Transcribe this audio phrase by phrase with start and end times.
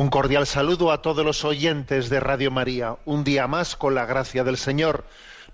[0.00, 2.96] Un cordial saludo a todos los oyentes de Radio María.
[3.04, 5.04] Un día más, con la gracia del Señor,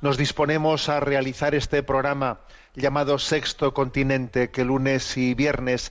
[0.01, 2.39] nos disponemos a realizar este programa
[2.77, 5.91] llamado Sexto Continente, que lunes y viernes,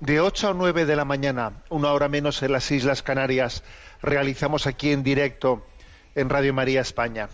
[0.00, 3.64] de 8 a 9 de la mañana, una hora menos en las Islas Canarias,
[4.00, 5.66] realizamos aquí en directo
[6.14, 7.28] en Radio María España.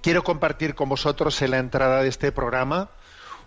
[0.00, 2.88] Quiero compartir con vosotros en la entrada de este programa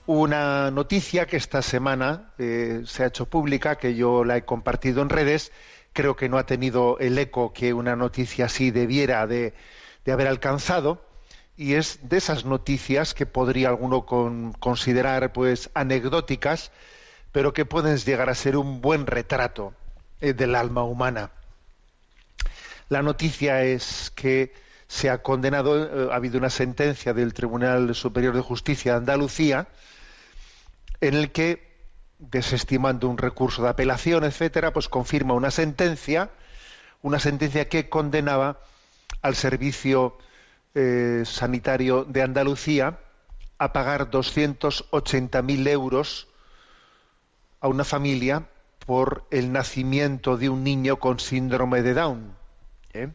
[0.09, 5.03] una noticia que esta semana eh, se ha hecho pública, que yo la he compartido
[5.03, 5.51] en redes.
[5.93, 9.53] Creo que no ha tenido el eco que una noticia así debiera de,
[10.07, 11.05] haber alcanzado.
[11.55, 16.71] Y es de esas noticias que podría alguno con- considerar pues anecdóticas,
[17.31, 19.75] pero que pueden llegar a ser un buen retrato
[20.21, 21.29] eh, del alma humana.
[22.87, 24.53] La noticia es que
[24.87, 29.67] se ha condenado, eh, ha habido una sentencia del Tribunal Superior de Justicia de Andalucía
[31.01, 31.67] en el que,
[32.19, 36.29] desestimando un recurso de apelación, etcétera, pues confirma una sentencia,
[37.01, 38.59] una sentencia que condenaba
[39.21, 40.17] al servicio
[40.75, 42.99] eh, sanitario de Andalucía
[43.57, 46.27] a pagar 280.000 euros
[47.61, 48.47] a una familia
[48.85, 52.35] por el nacimiento de un niño con síndrome de Down.
[52.93, 53.09] ¿eh?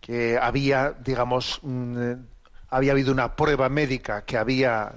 [0.00, 2.16] que había, digamos, mm, eh,
[2.68, 4.94] había habido una prueba médica que había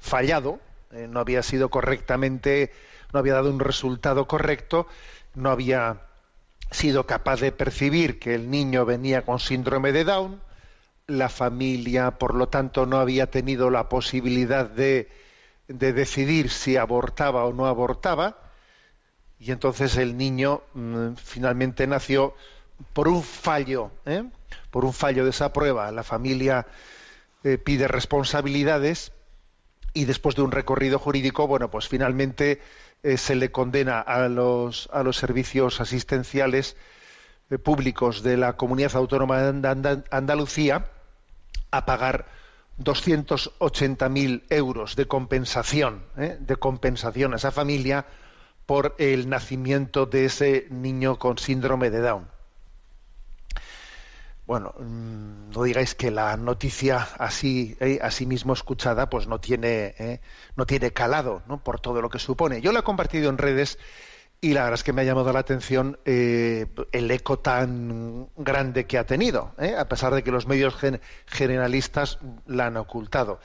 [0.00, 0.60] fallado,
[0.94, 2.72] eh, no había sido correctamente,
[3.12, 4.86] no había dado un resultado correcto,
[5.34, 6.02] no había
[6.70, 10.40] sido capaz de percibir que el niño venía con síndrome de Down,
[11.06, 15.10] la familia, por lo tanto, no había tenido la posibilidad de,
[15.68, 18.38] de decidir si abortaba o no abortaba,
[19.38, 22.34] y entonces el niño mm, finalmente nació
[22.92, 24.24] por un fallo, ¿eh?
[24.70, 25.90] por un fallo de esa prueba.
[25.92, 26.66] La familia
[27.42, 29.12] eh, pide responsabilidades
[29.94, 32.60] y después de un recorrido jurídico, bueno, pues finalmente
[33.02, 36.76] eh, se le condena a los, a los servicios asistenciales
[37.50, 40.86] eh, públicos de la Comunidad Autónoma de Anda- Andalucía
[41.70, 42.26] a pagar
[42.78, 46.36] 280.000 euros de compensación, ¿eh?
[46.40, 48.06] de compensación a esa familia
[48.66, 52.33] por el nacimiento de ese niño con síndrome de Down.
[54.46, 59.94] Bueno, mm, no digáis que la noticia así, eh, así mismo escuchada, pues no tiene,
[59.98, 60.20] eh,
[60.56, 61.62] no tiene calado, ¿no?
[61.64, 62.60] Por todo lo que supone.
[62.60, 63.78] Yo la he compartido en redes
[64.42, 68.86] y la verdad es que me ha llamado la atención eh, el eco tan grande
[68.86, 69.74] que ha tenido, ¿eh?
[69.78, 73.40] a pesar de que los medios gen- generalistas la han ocultado.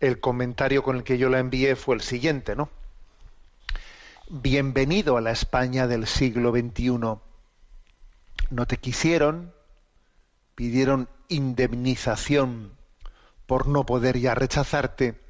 [0.00, 2.70] El comentario con el que yo la envié fue el siguiente, ¿no?
[4.30, 6.88] Bienvenido a la España del siglo XXI.
[8.50, 9.52] No te quisieron,
[10.58, 12.76] pidieron indemnización
[13.46, 15.20] por no poder ya rechazarte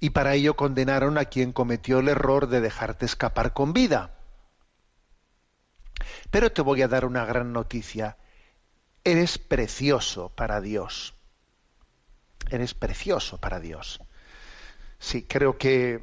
[0.00, 4.14] y para ello condenaron a quien cometió el error de dejarte escapar con vida.
[6.30, 8.16] Pero te voy a dar una gran noticia.
[9.04, 11.12] Eres precioso para Dios.
[12.48, 14.00] Eres precioso para Dios.
[14.98, 15.96] Sí, creo que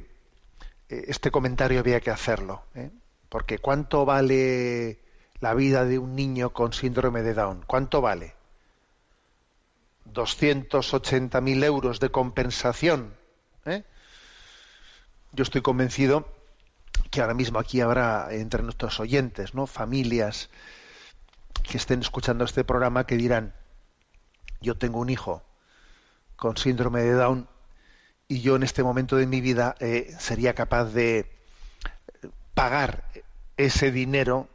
[0.88, 2.92] eh, este comentario había que hacerlo, ¿eh?
[3.28, 5.00] porque ¿cuánto vale
[5.40, 7.62] la vida de un niño con síndrome de Down?
[7.66, 8.34] ¿Cuánto vale?
[10.12, 13.14] 280.000 euros de compensación.
[13.64, 13.84] ¿eh?
[15.32, 16.28] Yo estoy convencido
[17.10, 19.66] que ahora mismo aquí habrá entre nuestros oyentes, ¿no?
[19.66, 20.50] Familias
[21.62, 23.54] que estén escuchando este programa que dirán:
[24.60, 25.42] Yo tengo un hijo
[26.36, 27.48] con síndrome de Down
[28.28, 31.30] y yo en este momento de mi vida eh, sería capaz de
[32.54, 33.04] pagar
[33.56, 34.48] ese dinero,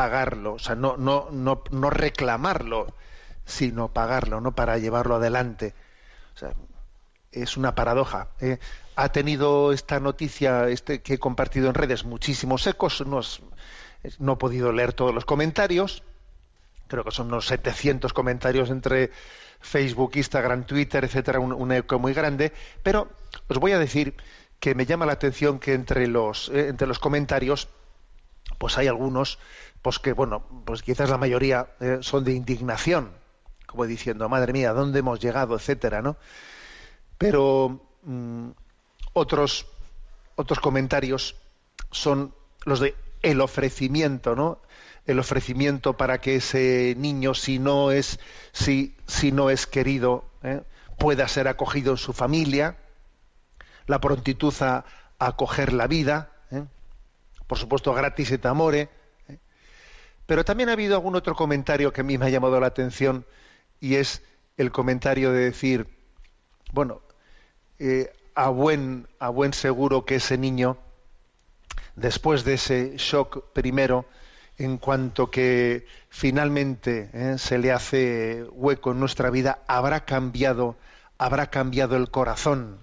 [0.00, 2.86] pagarlo, o sea, no, no, no, no reclamarlo,
[3.44, 4.52] sino pagarlo, ¿no?
[4.52, 5.74] Para llevarlo adelante.
[6.34, 6.54] O sea,
[7.32, 8.28] es una paradoja.
[8.40, 8.58] ¿eh?
[8.96, 13.06] Ha tenido esta noticia este, que he compartido en redes muchísimos ecos.
[13.06, 13.42] No, es-
[14.18, 16.02] no he podido leer todos los comentarios.
[16.88, 19.10] Creo que son unos 700 comentarios entre
[19.60, 22.54] Facebook, Instagram, Twitter, etcétera, un, eco muy grande.
[22.82, 23.10] Pero
[23.48, 24.14] os voy a decir
[24.60, 27.68] que me llama la atención que entre los, eh, entre los comentarios
[28.60, 29.38] pues hay algunos
[29.80, 33.10] pues que bueno pues quizás la mayoría eh, son de indignación
[33.66, 36.18] como diciendo madre mía dónde hemos llegado etcétera no
[37.16, 38.50] pero mm,
[39.14, 39.66] otros
[40.36, 41.36] otros comentarios
[41.90, 42.34] son
[42.66, 44.60] los de el ofrecimiento no
[45.06, 48.20] el ofrecimiento para que ese niño si no es
[48.52, 50.62] si si no es querido eh,
[50.98, 52.76] pueda ser acogido en su familia
[53.86, 54.84] la prontitud a,
[55.18, 56.30] a acoger la vida
[57.50, 58.88] por supuesto gratis et amore.
[59.26, 59.38] ¿eh?
[60.24, 63.26] Pero también ha habido algún otro comentario que a mí me ha llamado la atención
[63.80, 64.22] y es
[64.56, 65.88] el comentario de decir,
[66.72, 67.00] bueno,
[67.80, 70.78] eh, a, buen, a buen seguro que ese niño,
[71.96, 74.04] después de ese shock primero,
[74.56, 80.76] en cuanto que finalmente eh, se le hace hueco en nuestra vida, habrá cambiado,
[81.18, 82.78] habrá cambiado el corazón,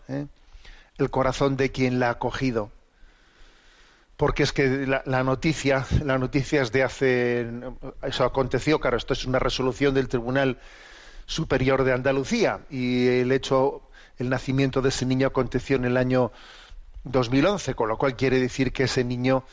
[0.97, 2.69] el corazón de quien la ha acogido
[4.17, 7.47] porque es que la, la noticia, la noticia es de hace,
[8.01, 10.57] eso aconteció, claro, esto es una resolución del Tribunal
[11.27, 13.83] Superior de Andalucía y el hecho,
[14.17, 16.31] el nacimiento de ese niño aconteció en el año
[17.03, 19.43] 2011, con lo cual quiere decir que ese niño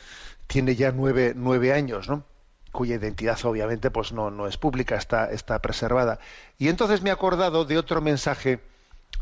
[0.47, 2.23] tiene ya nueve, nueve años, ¿no?
[2.71, 6.19] cuya identidad obviamente pues no, no es pública, está, está preservada.
[6.57, 8.59] Y entonces me he acordado de otro mensaje,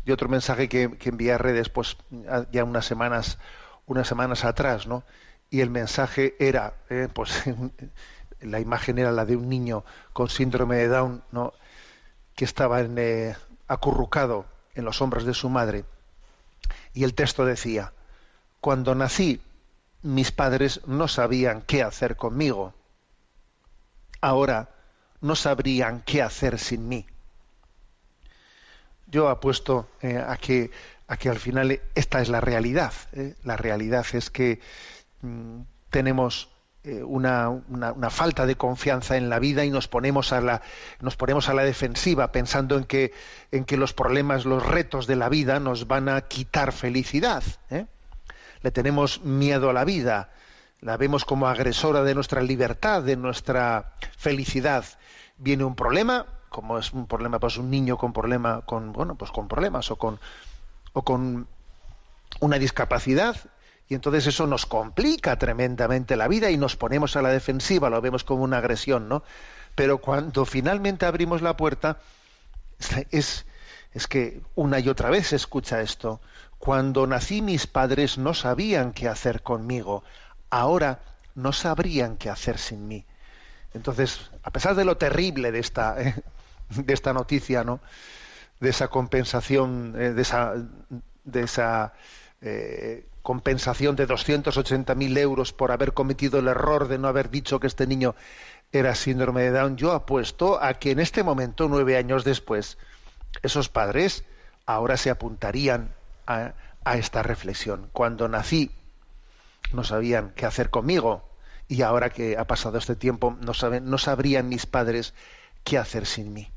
[0.04, 1.96] de otro mensaje que, que envié a redes pues
[2.50, 3.38] ya unas semanas,
[3.86, 5.04] unas semanas atrás, ¿no?
[5.50, 7.44] Y el mensaje era, eh, pues
[8.40, 11.52] la imagen era la de un niño con síndrome de Down, ¿no?
[12.34, 13.36] que estaba en, eh,
[13.68, 15.84] acurrucado en los hombros de su madre.
[16.92, 17.92] Y el texto decía,
[18.60, 19.40] cuando nací,
[20.02, 22.74] mis padres no sabían qué hacer conmigo.
[24.20, 24.70] Ahora
[25.20, 27.06] no sabrían qué hacer sin mí.
[29.06, 30.70] Yo apuesto eh, a, que,
[31.06, 32.92] a que al final esta es la realidad.
[33.44, 34.60] La realidad es que
[35.24, 36.54] mm, tenemos
[36.86, 37.62] eh, una,
[38.10, 40.60] falta de confianza en la vida y nos ponemos a la,
[41.00, 43.14] nos ponemos a la defensiva pensando en que,
[43.52, 47.42] en que los problemas, los retos de la vida nos van a quitar felicidad.
[47.70, 47.86] ¿eh?
[48.60, 50.30] Le tenemos miedo a la vida,
[50.80, 54.84] la vemos como agresora de nuestra libertad, de nuestra felicidad.
[55.38, 59.30] Viene un problema, como es un problema, pues un niño con problema, con bueno, pues
[59.30, 60.20] con problemas o con
[60.92, 61.48] o con
[62.40, 63.36] una discapacidad,
[63.88, 68.00] y entonces eso nos complica tremendamente la vida y nos ponemos a la defensiva, lo
[68.00, 69.22] vemos como una agresión, ¿no?
[69.74, 71.98] Pero cuando finalmente abrimos la puerta,
[73.10, 73.44] es,
[73.92, 76.20] es que una y otra vez se escucha esto.
[76.58, 80.02] Cuando nací mis padres no sabían qué hacer conmigo,
[80.50, 81.00] ahora
[81.34, 83.04] no sabrían qué hacer sin mí.
[83.74, 86.14] Entonces, a pesar de lo terrible de esta, eh,
[86.70, 87.80] de esta noticia, ¿no?
[88.60, 90.54] de esa compensación, eh, de esa,
[91.24, 91.92] de esa
[92.40, 97.66] eh, compensación de 280.000 euros por haber cometido el error de no haber dicho que
[97.66, 98.14] este niño
[98.70, 102.76] era síndrome de Down, yo apuesto a que en este momento, nueve años después,
[103.42, 104.24] esos padres
[104.66, 105.94] ahora se apuntarían
[106.26, 106.52] a,
[106.96, 107.88] esta reflexión.
[107.94, 108.70] Cuando nací
[109.72, 111.26] no sabían qué hacer conmigo
[111.66, 115.14] y ahora que ha pasado este tiempo no, saben, no sabrían mis padres
[115.64, 116.50] qué hacer sin mí.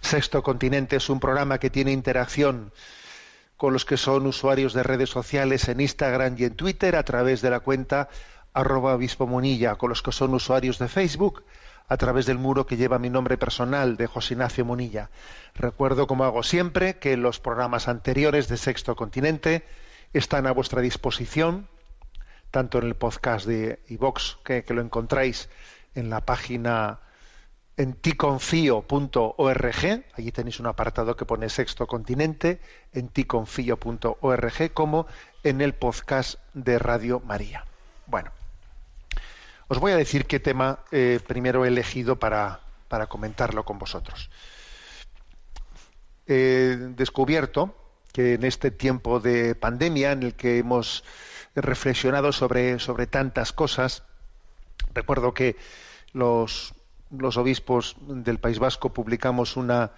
[0.00, 2.72] Sexto Continente es un programa que tiene interacción
[3.62, 7.42] con los que son usuarios de redes sociales en Instagram y en Twitter a través
[7.42, 8.08] de la cuenta
[8.52, 11.44] arroba obispo Munilla, con los que son usuarios de Facebook
[11.86, 15.10] a través del muro que lleva mi nombre personal de José Ignacio Munilla.
[15.54, 19.64] Recuerdo, como hago siempre, que los programas anteriores de Sexto Continente
[20.12, 21.68] están a vuestra disposición,
[22.50, 25.48] tanto en el podcast de iVox, que, que lo encontráis
[25.94, 26.98] en la página
[27.82, 32.60] en ticonfío.org, allí tenéis un apartado que pone Sexto Continente,
[32.92, 35.08] en ticonfío.org, como
[35.42, 37.64] en el podcast de Radio María.
[38.06, 38.30] Bueno,
[39.66, 44.30] os voy a decir qué tema eh, primero he elegido para, para comentarlo con vosotros.
[46.28, 47.74] He descubierto
[48.12, 51.02] que en este tiempo de pandemia en el que hemos
[51.56, 54.04] reflexionado sobre, sobre tantas cosas,
[54.94, 55.56] recuerdo que
[56.12, 56.76] los
[57.16, 59.92] los obispos del País Vasco publicamos una,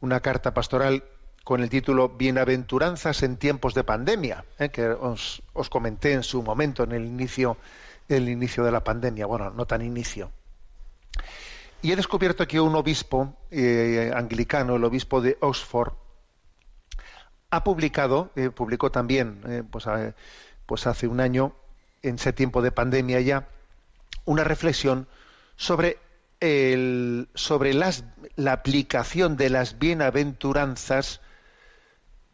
[0.00, 1.04] una carta pastoral
[1.44, 4.68] con el título Bienaventuranzas en tiempos de pandemia, ¿eh?
[4.68, 7.56] que os, comenté en su momento, en el inicio,
[8.08, 10.30] el inicio de la pandemia, bueno, no tan inicio.
[11.80, 15.94] Y he descubierto que un obispo eh, anglicano, el obispo de Oxford,
[17.50, 19.86] ha publicado, eh, publicó también, pues,
[20.66, 21.54] pues hace un año,
[22.02, 23.48] en ese tiempo de pandemia ya,
[24.26, 25.08] una reflexión
[25.56, 25.96] sobre
[26.40, 28.04] el, sobre las,
[28.36, 31.20] la aplicación de las bienaventuranzas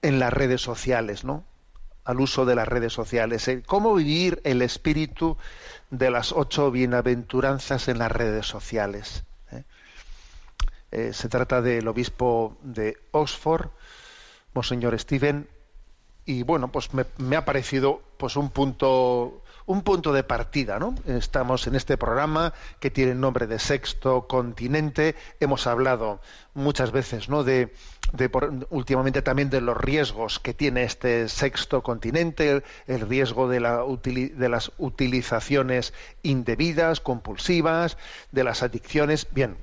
[0.03, 1.45] en las redes sociales, ¿no?
[2.05, 3.49] Al uso de las redes sociales.
[3.49, 5.39] eh, Cómo vivir el espíritu
[5.91, 9.25] de las ocho bienaventuranzas en las redes sociales.
[9.51, 9.65] eh.
[10.91, 13.71] Eh, se trata del obispo de Oxford,
[14.53, 15.49] Monseñor Steven,
[16.27, 20.95] y bueno, pues me, me ha parecido pues un punto un punto de partida, ¿no?
[21.07, 25.15] Estamos en este programa que tiene el nombre de Sexto Continente.
[25.41, 26.21] Hemos hablado
[26.53, 27.45] muchas veces, ¿no?
[27.45, 27.73] De,
[28.31, 33.83] por- últimamente también de los riesgos que tiene este Sexto Continente, el, riesgo de, la
[33.85, 37.97] de las utilizaciones indebidas, compulsivas,
[38.33, 39.27] de las adicciones.
[39.31, 39.57] Bien,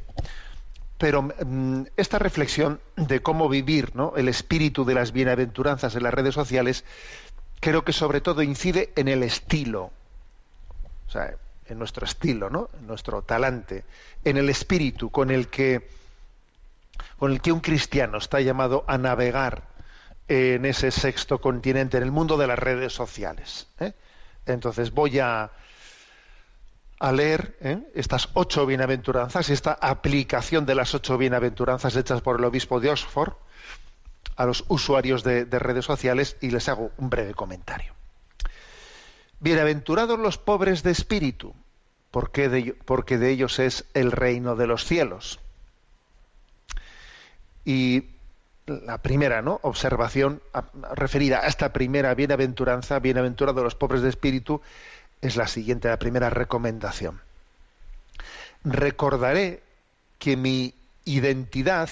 [0.97, 4.13] pero mm, esta reflexión de cómo vivir ¿no?
[4.15, 6.85] el espíritu de las bienaventuranzas en las redes sociales,
[7.61, 9.91] creo que sobre todo incide en el estilo,
[11.07, 11.35] o sea,
[11.67, 12.69] en nuestro estilo, ¿no?
[12.77, 13.85] en nuestro talante,
[14.25, 15.87] en el espíritu con el que,
[17.17, 19.63] con el que un cristiano está llamado a navegar
[20.27, 23.67] en ese sexto continente, en el mundo de las redes sociales.
[23.79, 23.93] ¿eh?
[24.47, 25.51] Entonces voy a,
[26.99, 27.79] a leer ¿eh?
[27.93, 33.33] estas ocho bienaventuranzas, esta aplicación de las ocho bienaventuranzas hechas por el obispo de Oxford
[34.35, 37.93] a los usuarios de, de redes sociales y les hago un breve comentario.
[39.39, 41.55] Bienaventurados los pobres de espíritu,
[42.11, 45.39] porque de, ellos es el reino de los cielos.
[47.65, 48.05] Y
[48.67, 49.59] la primera ¿no?
[49.63, 50.41] observación
[50.93, 54.61] referida a esta primera bienaventuranza, bienaventurados los pobres de espíritu,
[55.21, 57.21] es la siguiente, la primera recomendación.
[58.63, 59.63] Recordaré
[60.19, 60.75] que mi
[61.05, 61.89] identidad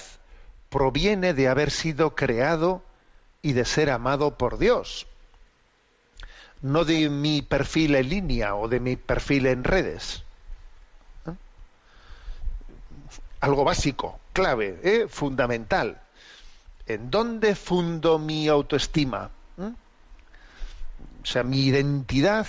[0.70, 2.82] proviene de haber sido creado
[3.42, 5.06] y de ser amado por Dios,
[6.62, 10.22] no de mi perfil en línea o de mi perfil en redes.
[11.26, 11.32] ¿Eh?
[13.40, 15.06] Algo básico, clave, ¿eh?
[15.08, 16.00] fundamental.
[16.86, 19.30] ¿En dónde fundo mi autoestima?
[19.58, 19.72] ¿Eh?
[21.22, 22.46] O sea, mi identidad,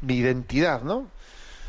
[0.00, 1.06] mi identidad, ¿no?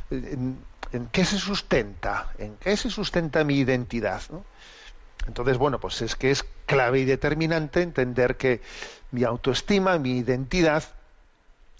[0.09, 0.57] ¿En,
[0.91, 2.31] en qué se sustenta?
[2.37, 4.21] ¿En qué se sustenta mi identidad?
[5.27, 8.61] Entonces, bueno, pues es que es clave y determinante entender que
[9.11, 10.83] mi autoestima, mi identidad,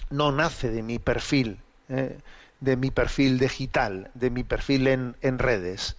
[0.10, 2.20] no nace de mi perfil, eh,
[2.60, 5.96] de mi perfil digital, de mi perfil en, redes,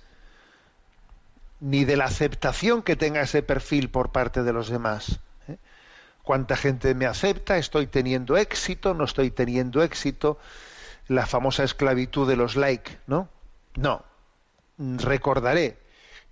[1.61, 5.21] ni de la aceptación que tenga ese perfil por parte de los demás.
[5.49, 5.57] ¿eh?
[6.23, 7.59] ¿Cuánta gente me acepta?
[7.59, 8.95] ¿Estoy teniendo éxito?
[8.95, 10.39] ¿No estoy teniendo éxito?
[11.09, 13.29] La famosa esclavitud de los like, ¿no?
[13.77, 14.05] No.
[14.79, 15.77] Recordaré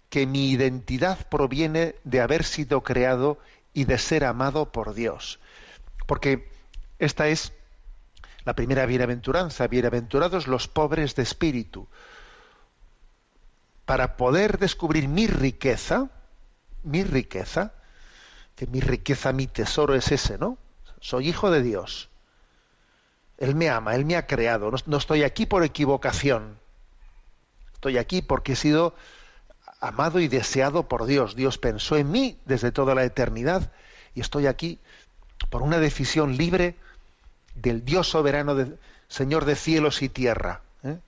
[0.09, 3.39] que mi identidad proviene de haber sido creado
[3.75, 5.39] y de ser amado por Dios.
[6.07, 6.51] Porque
[6.99, 7.53] esta es
[8.45, 11.87] la primera bienaventuranza, bienaventurados los pobres de espíritu.
[13.85, 16.09] Para poder descubrir mi riqueza,
[16.83, 17.73] mi riqueza,
[18.57, 20.59] que mi riqueza, mi tesoro es ese, ¿no?
[21.01, 22.09] Soy hijo de Dios.
[23.37, 24.71] Él me ama, Él me ha creado.
[24.71, 26.59] No, no estoy aquí por equivocación.
[27.75, 28.95] Estoy aquí porque he sido
[29.81, 31.37] amado y deseado por Dios.
[31.37, 33.73] Dios pensó en mí desde toda la eternidad
[34.15, 34.79] y estoy aquí
[35.51, 36.77] por una decisión libre
[37.55, 38.57] del Dios soberano,
[39.09, 40.61] Señor de cielos y tierra.
[40.83, 40.99] ¿eh?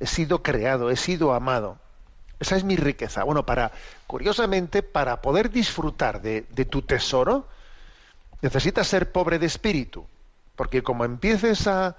[0.00, 1.78] He sido creado, he sido amado.
[2.40, 3.24] Esa es mi riqueza.
[3.24, 3.72] Bueno, para,
[4.06, 7.48] curiosamente, para poder disfrutar de, tu tesoro,
[8.42, 10.06] necesitas ser pobre de espíritu.
[10.56, 11.96] Porque como empieces a,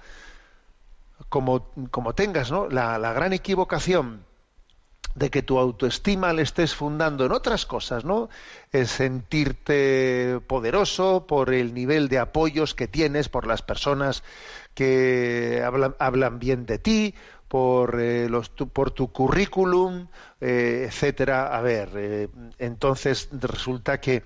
[1.28, 2.68] como, como tengas ¿no?
[2.68, 4.24] la gran equivocación
[5.16, 8.28] de que tu autoestima le estés fundando en otras cosas, ¿no?
[8.70, 14.22] En sentirte poderoso por el nivel de apoyos que tienes, por las personas
[14.74, 17.14] que hablan, hablan bien de ti,
[17.48, 18.28] por, eh,
[18.94, 20.08] tu currículum,
[20.38, 21.56] eh, etcétera.
[21.56, 24.22] A ver, eh, entonces resulta que,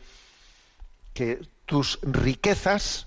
[1.14, 3.06] que tus riquezas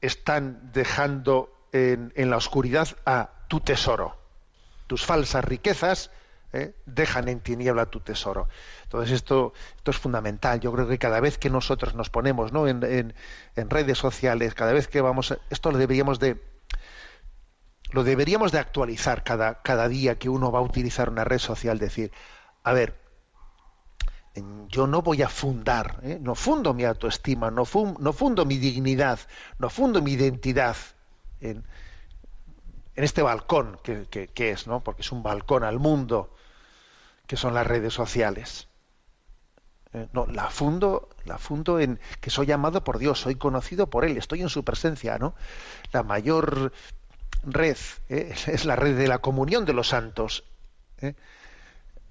[0.00, 4.16] están dejando en, en la oscuridad a tu tesoro.
[4.86, 6.10] Tus falsas riquezas
[6.52, 6.74] ¿eh?
[6.86, 8.48] dejan en tiniebla tu tesoro.
[8.84, 10.60] Entonces esto, esto es fundamental.
[10.60, 12.68] Yo creo que cada vez que nosotros nos ponemos ¿no?
[12.68, 13.14] en, en-
[13.70, 16.50] redes sociales, cada vez que vamos, esto lo deberíamos de
[17.90, 21.78] lo deberíamos de actualizar cada, cada día que uno va a utilizar una red social,
[21.78, 22.10] decir,
[22.62, 22.98] a ver,
[24.68, 26.18] yo no voy a fundar, ¿eh?
[26.18, 27.64] no fundo mi autoestima, no,
[27.98, 29.18] no fundo mi dignidad,
[29.58, 30.74] no fundo mi identidad
[31.40, 31.66] en,
[32.94, 34.80] en este balcón que, que- que es, ¿no?
[34.82, 36.34] Porque es un balcón al mundo,
[37.32, 38.68] que son las redes sociales.
[39.94, 44.04] Eh, no, la fundo, la fundo en que soy amado por Dios, soy conocido por
[44.04, 45.34] Él, estoy en su presencia, ¿no?
[45.92, 46.74] La mayor
[47.42, 47.78] red
[48.10, 48.34] ¿eh?
[48.48, 50.44] es la red de la comunión de los santos.
[51.00, 51.14] ¿eh?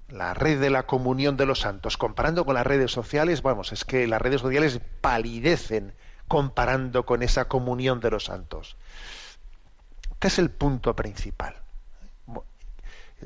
[0.08, 3.84] La red de la comunión de los santos, comparando con las redes sociales, vamos, es
[3.84, 5.94] que las redes sociales palidecen
[6.26, 8.76] comparando con esa comunión de los santos.
[10.14, 11.61] Este es el punto principal.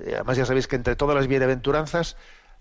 [0.00, 2.16] Además ya sabéis que entre todas las bienaventuranzas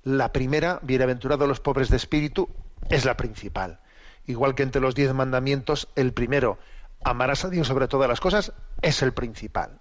[0.05, 2.47] la primera, bienaventurados los pobres de espíritu,
[2.89, 3.79] es la principal.
[4.27, 6.59] Igual que entre los diez mandamientos, el primero,
[7.03, 9.79] amarás a Dios sobre todas las cosas, es el principal.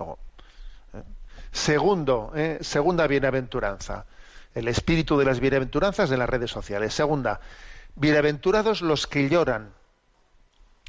[0.00, 1.02] ¿eh?
[1.52, 2.58] Segundo, ¿eh?
[2.60, 4.06] segunda bienaventuranza,
[4.54, 6.92] el espíritu de las bienaventuranzas de las redes sociales.
[6.92, 7.40] Segunda,
[7.94, 9.72] bienaventurados los que lloran,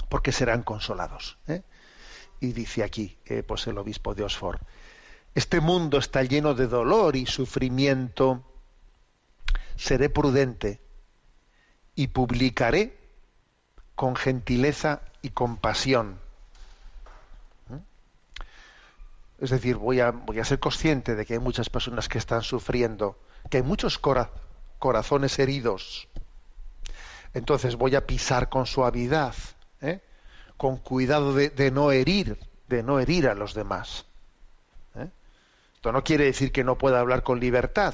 [0.09, 1.37] porque serán consolados.
[1.47, 1.61] ¿eh?
[2.39, 4.59] Y dice aquí, pues el obispo de Oxford,
[5.35, 8.43] este mundo está lleno de dolor y sufrimiento.
[9.75, 10.81] Seré prudente
[11.95, 12.97] y publicaré
[13.95, 16.19] con gentileza y compasión.
[19.39, 20.13] Es decir, voy a,
[20.43, 23.99] ser consciente de que hay muchas personas que están sufriendo, que hay muchos
[24.79, 26.07] corazones heridos.
[27.33, 29.33] Entonces voy a pisar con suavidad,
[29.81, 30.01] ¿eh?
[30.55, 34.05] con cuidado de no herir, de no herir a los demás.
[35.83, 37.93] Esto no quiere decir que no pueda hablar con libertad,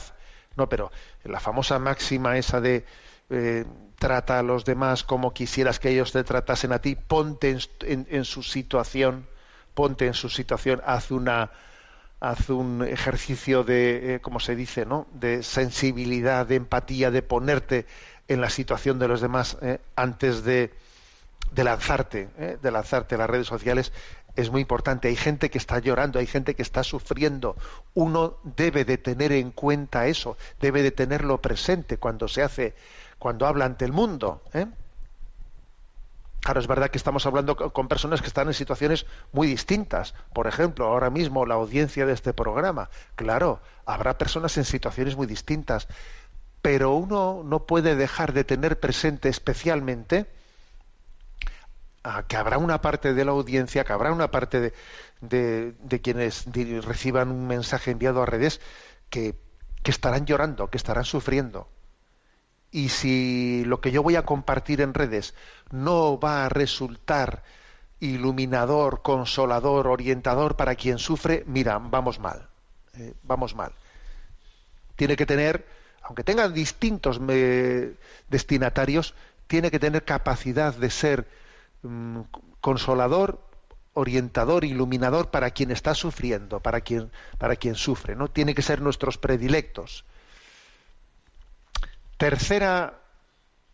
[0.55, 0.91] no, pero
[1.23, 2.85] la famosa máxima esa de
[3.31, 3.65] eh,
[3.97, 8.43] trata a los demás como quisieras que ellos te tratasen a ti, ponte en, su
[8.43, 9.25] situación,
[9.73, 11.49] ponte en su situación, haz una
[12.19, 15.07] haz un ejercicio de, eh, como se dice, ¿no?
[15.11, 17.87] de sensibilidad, de empatía, de ponerte
[18.27, 20.71] en la situación de los demás eh, antes de,
[21.55, 22.29] lanzarte,
[22.61, 23.91] de lanzarte a las redes sociales
[24.41, 25.07] es muy importante.
[25.07, 27.55] Hay gente que está llorando, hay gente que está sufriendo.
[27.93, 32.75] Uno debe de tener en cuenta eso, debe de tenerlo presente cuando se hace,
[33.17, 34.41] cuando habla ante el mundo.
[34.53, 34.67] ¿eh?
[36.41, 40.15] Claro, es verdad que estamos hablando con personas que están en situaciones muy distintas.
[40.33, 42.89] Por ejemplo, ahora mismo la audiencia de este programa.
[43.15, 45.87] Claro, habrá personas en situaciones muy distintas.
[46.61, 50.27] Pero uno no puede dejar de tener presente especialmente
[52.27, 54.73] que habrá una parte de la audiencia, que habrá una parte
[55.21, 56.45] de, quienes
[56.85, 58.61] reciban un mensaje enviado a redes
[59.09, 59.35] que,
[59.83, 61.67] estarán llorando, que estarán sufriendo.
[62.71, 65.33] Y si lo que yo voy a compartir en redes
[65.71, 67.43] no va a resultar
[67.99, 72.47] iluminador, consolador, orientador para quien sufre, mira, vamos mal,
[72.93, 73.73] eh, vamos mal.
[74.95, 75.65] Tiene que tener,
[76.03, 77.19] aunque tenga distintos
[78.29, 79.15] destinatarios,
[79.47, 81.27] tiene que tener capacidad de ser
[81.81, 82.21] Mm,
[82.59, 83.41] consolador,
[83.93, 88.29] orientador, iluminador para quien está sufriendo, para quien, para quien sufre, ¿no?
[88.29, 90.05] Tiene que ser nuestros predilectos.
[92.17, 92.99] Tercera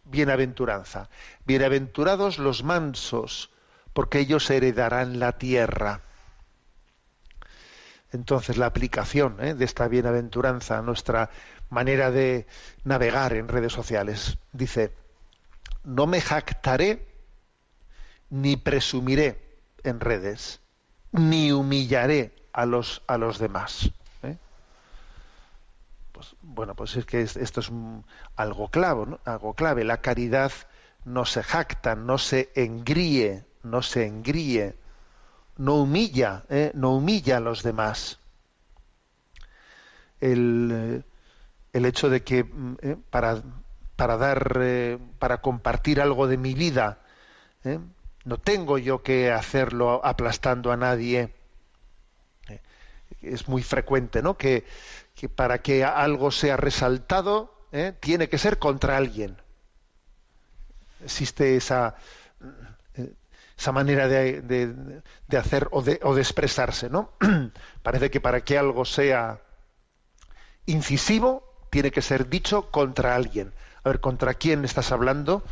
[0.03, 1.09] bienaventuranza.
[1.45, 3.51] Bienaventurados los mansos,
[3.93, 6.01] porque ellos heredarán la tierra.
[8.11, 9.55] Entonces, la aplicación ¿eh?
[9.55, 11.31] de esta bienaventuranza a nuestra
[11.69, 12.45] manera de
[12.83, 14.37] navegar en redes sociales.
[14.53, 14.93] Dice,
[15.83, 17.14] no me jactaré
[18.35, 19.39] ni presumiré
[19.83, 20.59] en redes,
[21.13, 23.91] ni humillaré a los, a los demás.
[24.23, 24.35] ¿eh?
[26.11, 27.71] Pues, bueno, pues es que esto es
[28.35, 29.19] algo clave, ¿no?
[29.23, 29.85] algo clave.
[29.85, 30.51] La caridad
[31.05, 34.75] no se jacta, no se engríe, no se engríe,
[35.55, 36.71] no humilla, ¿eh?
[36.73, 38.19] no humilla a los demás.
[40.19, 41.05] El,
[41.71, 42.45] el hecho de que
[42.81, 42.97] ¿eh?
[43.09, 43.41] para,
[43.95, 44.59] para dar,
[45.19, 46.99] para compartir algo de mi vida,
[48.25, 51.33] no tengo yo que hacerlo aplastando a nadie.
[53.21, 54.35] Es muy frecuente, ¿no?
[54.35, 54.65] Que,
[55.35, 57.93] para que algo sea resaltado, ¿eh?
[57.99, 59.37] tiene que ser contra alguien.
[61.03, 61.95] Existe esa,
[63.57, 65.01] esa manera de,
[65.37, 67.13] hacer o de, o de expresarse, ¿no?
[67.83, 69.39] Parece que para que algo sea
[70.65, 73.53] incisivo, tiene que ser dicho contra alguien.
[73.83, 75.43] A ver, ¿contra quién estás hablando?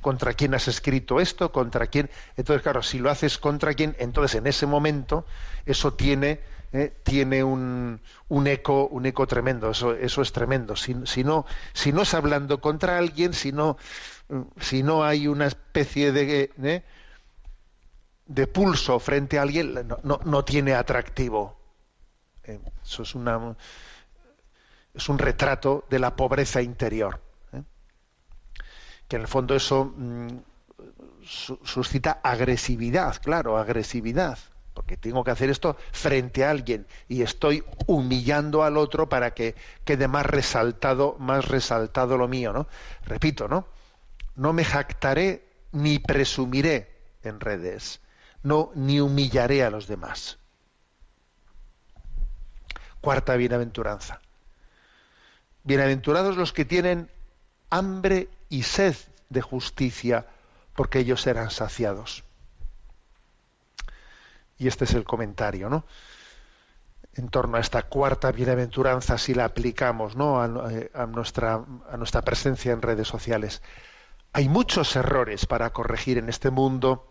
[0.00, 2.10] Contra quién has escrito esto, contra quién.
[2.36, 5.26] Entonces, claro, si lo haces contra quién, entonces en ese momento
[5.64, 6.40] eso tiene,
[6.72, 10.76] eh, tiene un, un, eco, un eco tremendo, eso, eso es tremendo.
[10.76, 13.76] Si, no, si no es hablando contra alguien, si no,
[14.60, 16.84] si no hay una especie de, eh,
[18.26, 21.56] de pulso frente a alguien, no, no, no tiene atractivo.
[22.44, 23.56] Eh, eso es una
[24.94, 27.20] es un retrato de la pobreza interior
[29.08, 30.28] que en el fondo eso mm,
[31.26, 34.38] suscita agresividad, claro, agresividad.
[34.86, 39.54] que tengo que hacer esto frente a alguien y estoy humillando al otro para que
[39.84, 42.68] quede más resaltado, más resaltado lo mío, ¿no?
[43.04, 43.66] Repito, ¿no?
[44.34, 48.00] No me jactaré ni presumiré en redes,
[48.42, 50.38] no ni humillaré a los demás.
[53.00, 54.20] Cuarta bienaventuranza.
[55.64, 57.10] Bienaventurados los que tienen
[57.70, 58.96] hambre y sed
[59.28, 60.26] de justicia,
[60.74, 62.24] porque ellos serán saciados.
[64.58, 65.84] Y este es el comentario, ¿no?
[67.14, 70.70] En torno a esta cuarta bienaventuranza, si la aplicamos ¿no?
[70.70, 73.62] eh, a, nuestra, a nuestra presencia en redes sociales.
[74.32, 77.10] Hay muchos errores para corregir en este mundo.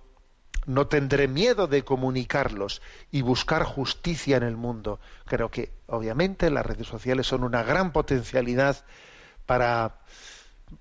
[0.68, 5.00] No tendré miedo de comunicarlos y buscar justicia en el mundo.
[5.26, 8.84] Creo que, obviamente, las redes sociales son una gran potencialidad
[9.48, 10.02] para,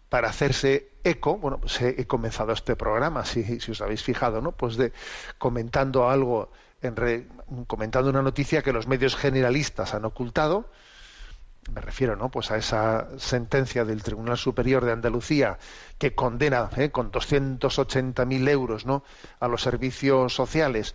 [0.08, 4.52] para hacerse eco, bueno, pues he, comenzado este programa, si, si, os habéis fijado, ¿no?
[4.52, 4.92] Pues de
[5.38, 6.50] comentando algo,
[6.82, 7.26] en re,
[7.66, 10.68] comentando una noticia que los medios generalistas han ocultado,
[11.72, 12.30] me refiero, ¿no?
[12.30, 15.58] Pues a esa sentencia del Tribunal Superior de Andalucía
[15.98, 16.90] que condena ¿eh?
[16.90, 19.02] con 280.000 euros, ¿no?
[19.40, 20.94] A los servicios sociales,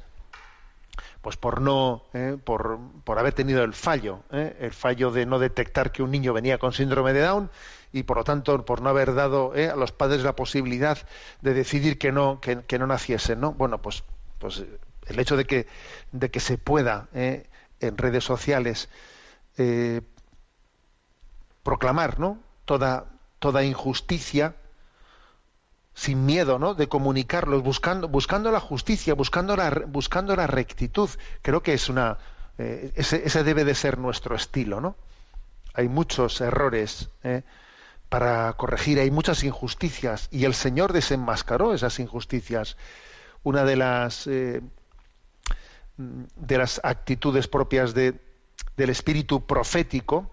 [1.21, 2.37] pues por no, ¿eh?
[2.43, 4.55] por, por haber tenido el fallo, ¿eh?
[4.59, 7.49] el fallo de no detectar que un niño venía con síndrome de Down
[7.91, 9.69] y por lo tanto por no haber dado ¿eh?
[9.69, 10.97] a los padres la posibilidad
[11.41, 14.03] de decidir que no que, no naciesen no bueno pues
[14.37, 14.63] pues
[15.07, 15.67] el hecho de que
[16.11, 17.47] de que se pueda ¿eh?
[17.79, 18.89] en redes sociales
[19.57, 20.01] eh,
[21.63, 23.05] proclamar no toda
[23.39, 24.55] toda injusticia
[25.93, 26.75] sin miedo ¿no?
[26.75, 31.09] de comunicarlos buscando buscando la justicia buscando la buscando la rectitud
[31.41, 32.17] creo que es una
[32.57, 34.95] eh, ese, ese, debe de ser nuestro estilo no
[35.73, 37.43] hay muchos errores ¿eh?
[38.09, 38.99] Para corregir.
[38.99, 42.75] Hay muchas injusticias y el Señor desenmascaró esas injusticias.
[43.43, 44.61] Una de las eh,
[45.99, 48.19] de las actitudes propias de,
[48.77, 50.31] del espíritu profético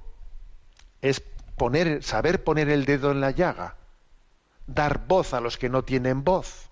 [1.03, 1.21] es
[1.57, 3.77] poner, saber poner el dedo en la llaga,
[4.67, 6.71] dar voz a los que no tienen voz,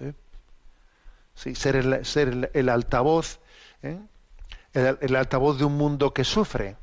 [0.00, 0.12] ¿eh?
[1.34, 3.40] sí, ser, el, ser el, altavoz,
[3.82, 3.98] ¿eh?
[4.74, 6.76] el altavoz de un mundo que sufre,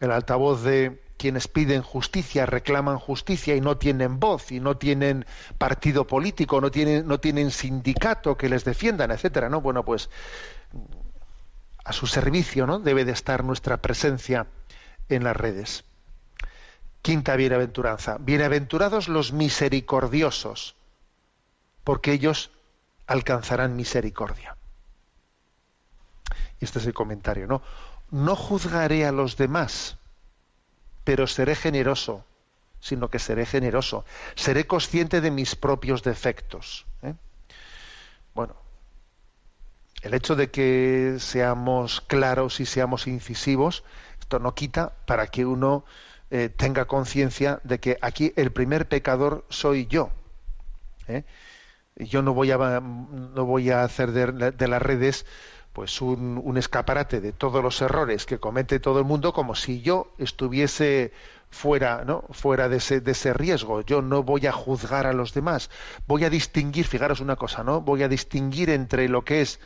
[0.00, 5.24] el altavoz de, quienes piden justicia reclaman justicia y no tienen voz y no tienen
[5.58, 9.60] partido político, no tienen, no tienen sindicato que les defiendan, etcétera, ¿no?
[9.60, 10.10] Bueno, pues
[11.84, 12.78] a su servicio, ¿no?
[12.78, 14.46] Debe de estar nuestra presencia
[15.08, 15.84] en las redes.
[17.02, 18.18] Quinta bienaventuranza.
[18.18, 20.76] Bienaventurados los misericordiosos,
[21.84, 22.50] porque ellos
[23.06, 24.56] alcanzarán misericordia.
[26.60, 27.62] Este es el comentario, ¿no?
[28.10, 29.98] No juzgaré a los demás
[31.04, 32.24] pero seré generoso,
[32.80, 34.04] sino que seré generoso.
[34.34, 36.86] Seré consciente de mis propios defectos.
[37.02, 37.14] ¿eh?
[38.34, 38.56] Bueno,
[40.02, 43.84] el hecho de que seamos claros y seamos incisivos,
[44.20, 45.84] esto no quita para que uno
[46.30, 50.10] eh, tenga conciencia de que aquí el primer pecador soy yo.
[51.06, 51.24] ¿eh?
[51.96, 55.26] Yo no voy a, no voy a hacer de, de las redes
[55.72, 60.12] pues un, escaparate de todos los errores que comete todo el mundo como si yo
[60.18, 61.12] estuviese
[61.50, 63.80] fuera no fuera de ese, de ese riesgo.
[63.82, 65.70] Yo no voy a juzgar a los demás.
[66.06, 69.60] Voy a distinguir fijaros una cosa no voy a distinguir entre lo que es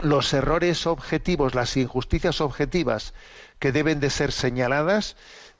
[0.00, 3.12] los errores objetivos las injusticias objetivas
[3.58, 5.16] que deben de ser señaladas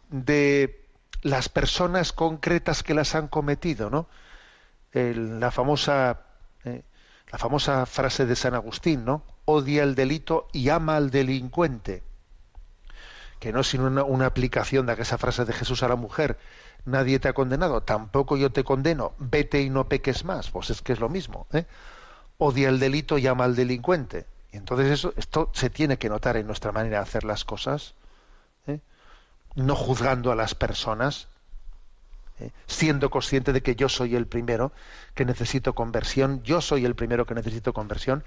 [0.08, 0.82] de
[1.22, 4.08] las personas concretas que las han cometido no
[4.92, 6.22] la famosa
[6.64, 6.82] eh,
[7.30, 9.22] la famosa frase de San Agustín, ¿no?
[9.44, 12.02] Odia el delito y ama al delincuente.
[13.38, 16.38] Que no es sino una, aplicación de esa frase de Jesús a la mujer.
[16.84, 19.12] Nadie te ha condenado, tampoco yo te condeno.
[19.18, 20.50] Vete y no peques más.
[20.50, 21.46] Pues es que es lo mismo.
[21.52, 21.66] ¿eh?
[22.38, 24.26] Odia el delito y ama al delincuente.
[24.52, 27.94] Y entonces eso, esto se tiene que notar en nuestra manera de hacer las cosas.
[28.66, 28.80] ¿eh?
[29.54, 31.28] No juzgando a las personas,
[32.40, 32.50] ¿eh?
[32.66, 34.72] siendo consciente de que yo soy el primero
[35.14, 38.24] que necesito conversión, yo soy el primero que necesito conversión.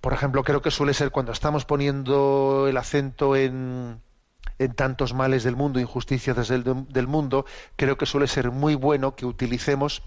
[0.00, 4.00] Por ejemplo, creo que suele ser cuando estamos poniendo el acento en,
[4.58, 7.46] en tantos males del mundo, injusticias del, del mundo,
[7.76, 10.02] creo que suele ser muy bueno que utilicemos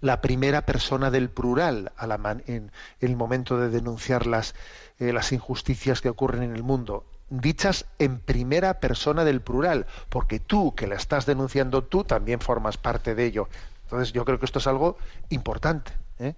[0.00, 2.70] la primera persona del plural a la en,
[3.00, 4.54] el momento de denunciar las,
[4.98, 10.40] eh, las injusticias que ocurren en el mundo dichas en primera persona del plural, porque
[10.40, 13.48] tú que la estás denunciando tú también formas parte de ello.
[13.84, 14.96] Entonces yo creo que esto es algo
[15.28, 15.92] importante.
[16.18, 16.34] ¿eh?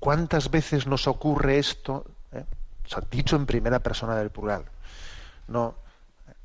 [0.00, 2.04] ¿Cuántas veces nos ocurre esto?
[2.32, 2.44] ¿eh?
[2.84, 4.64] O sea, dicho en primera persona del plural.
[5.46, 5.74] No,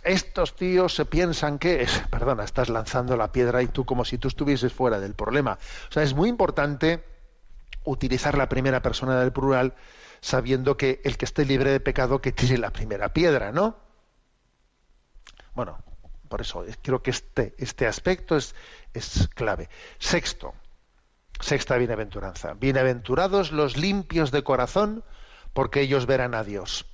[0.04, 4.18] estos tíos se piensan que es, perdona, estás lanzando la piedra y tú como si
[4.18, 5.58] tú estuvieses fuera del problema.
[5.90, 7.04] O sea, es muy importante
[7.84, 9.74] utilizar la primera persona del plural
[10.22, 13.78] sabiendo que el que esté libre de pecado que tire la primera piedra, ¿no?
[15.54, 15.84] Bueno,
[16.28, 18.56] por eso creo que este, este aspecto es,
[18.94, 19.70] es clave.
[19.98, 20.54] Sexto,
[21.40, 22.54] sexta bienaventuranza.
[22.54, 25.04] Bienaventurados los limpios de corazón,
[25.54, 26.86] porque ellos verán a Dios.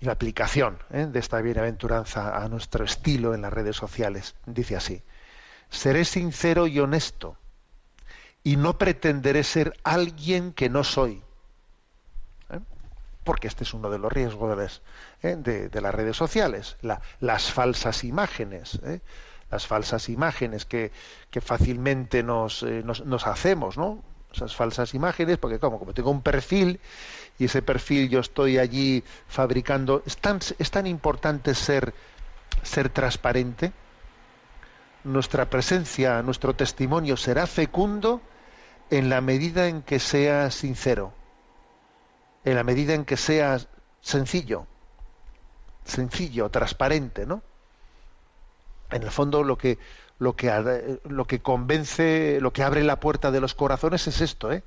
[0.00, 1.06] Y la aplicación ¿eh?
[1.06, 5.02] de esta bienaventuranza a nuestro estilo en las redes sociales dice así:
[5.70, 7.38] seré sincero y honesto
[8.42, 11.22] y no pretenderé ser alguien que no soy
[13.24, 14.82] porque este es uno de los riesgos
[15.22, 15.36] ¿eh?
[15.36, 16.76] de, las redes sociales,
[17.20, 19.00] las falsas imágenes, ¿eh?
[19.50, 20.92] las falsas imágenes que,
[21.40, 24.02] fácilmente nos, eh, nos, hacemos, ¿no?
[24.32, 26.80] Esas falsas imágenes, porque como, tengo un perfil
[27.38, 31.94] y ese perfil yo estoy allí fabricando, es tan, importante ser
[32.92, 33.72] transparente,
[35.04, 38.20] nuestra presencia, nuestro testimonio será fecundo
[38.90, 41.12] en la medida en que sea sincero
[42.44, 43.58] en la medida en que sea
[44.00, 44.66] sencillo,
[45.84, 47.42] sencillo, transparente, ¿no?
[48.90, 49.78] En el fondo lo que
[50.18, 54.52] lo que lo que convence, lo que abre la puerta de los corazones es esto,
[54.52, 54.62] ¿eh?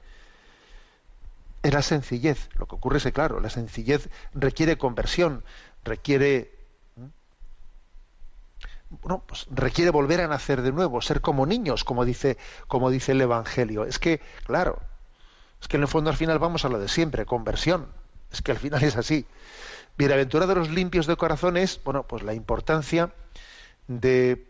[1.64, 2.50] Es la sencillez.
[2.58, 5.44] Lo que ocurre es que, claro, la sencillez requiere conversión,
[5.84, 6.58] requiere
[8.90, 12.38] bueno, pues requiere volver a nacer de nuevo, ser como niños, como dice,
[12.68, 13.84] como dice el Evangelio.
[13.84, 14.80] Es que, claro,
[15.62, 17.88] es que en el fondo al final vamos a lo de siempre, conversión.
[18.32, 19.26] Es que al final es así.
[19.98, 23.14] Bienaventurados los limpios de corazón es, bueno, pues la importancia
[23.88, 24.46] de,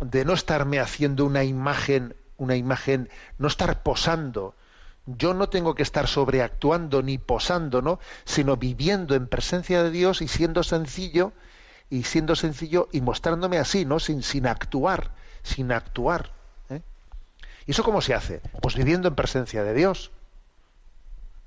[0.00, 4.54] de no estarme haciendo una imagen, una imagen, no estar posando.
[5.06, 7.98] Yo no tengo que estar sobreactuando ni posando, ¿no?
[8.24, 11.32] Sino viviendo en presencia de Dios y siendo sencillo,
[11.92, 14.00] y siendo sencillo y mostrándome así, ¿no?
[14.00, 15.10] Sin, sin actuar,
[15.42, 16.30] sin actuar.
[16.70, 16.80] ¿eh?
[17.66, 18.40] ¿Y eso cómo se hace?
[18.62, 20.10] Pues viviendo en presencia de Dios.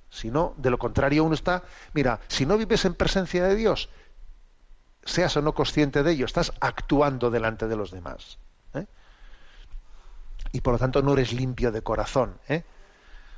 [0.10, 1.64] Si no, de lo contrario, uno está,
[1.94, 3.90] mira, si no vives en presencia de Dios,
[5.04, 8.40] seas o no consciente de ello, estás actuando delante de los demás.
[8.74, 8.86] ¿eh?
[10.52, 12.40] Y por lo tanto no eres limpio de corazón.
[12.48, 12.64] ¿eh?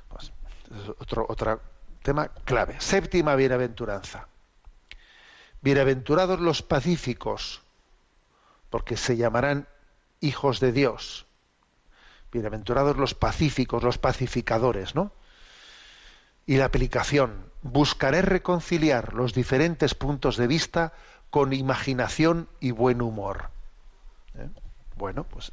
[0.08, 0.32] Pues,
[0.99, 1.62] otro, otro
[2.01, 2.80] tema clave.
[2.80, 4.27] Séptima bienaventuranza.
[5.62, 7.62] Bienaventurados los pacíficos,
[8.69, 9.67] porque se llamarán
[10.21, 11.25] hijos de Dios.
[12.32, 15.12] Bienaventurados los pacíficos, los pacificadores, ¿no?
[16.47, 17.51] Y la aplicación.
[17.62, 20.93] Buscaré reconciliar los diferentes puntos de vista
[21.29, 23.49] con imaginación y buen humor.
[24.36, 24.49] ¿Eh?
[24.95, 25.51] Bueno, pues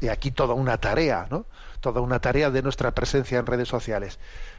[0.00, 1.46] y aquí toda una tarea, ¿no?
[1.80, 4.18] Toda una tarea de nuestra presencia en redes sociales.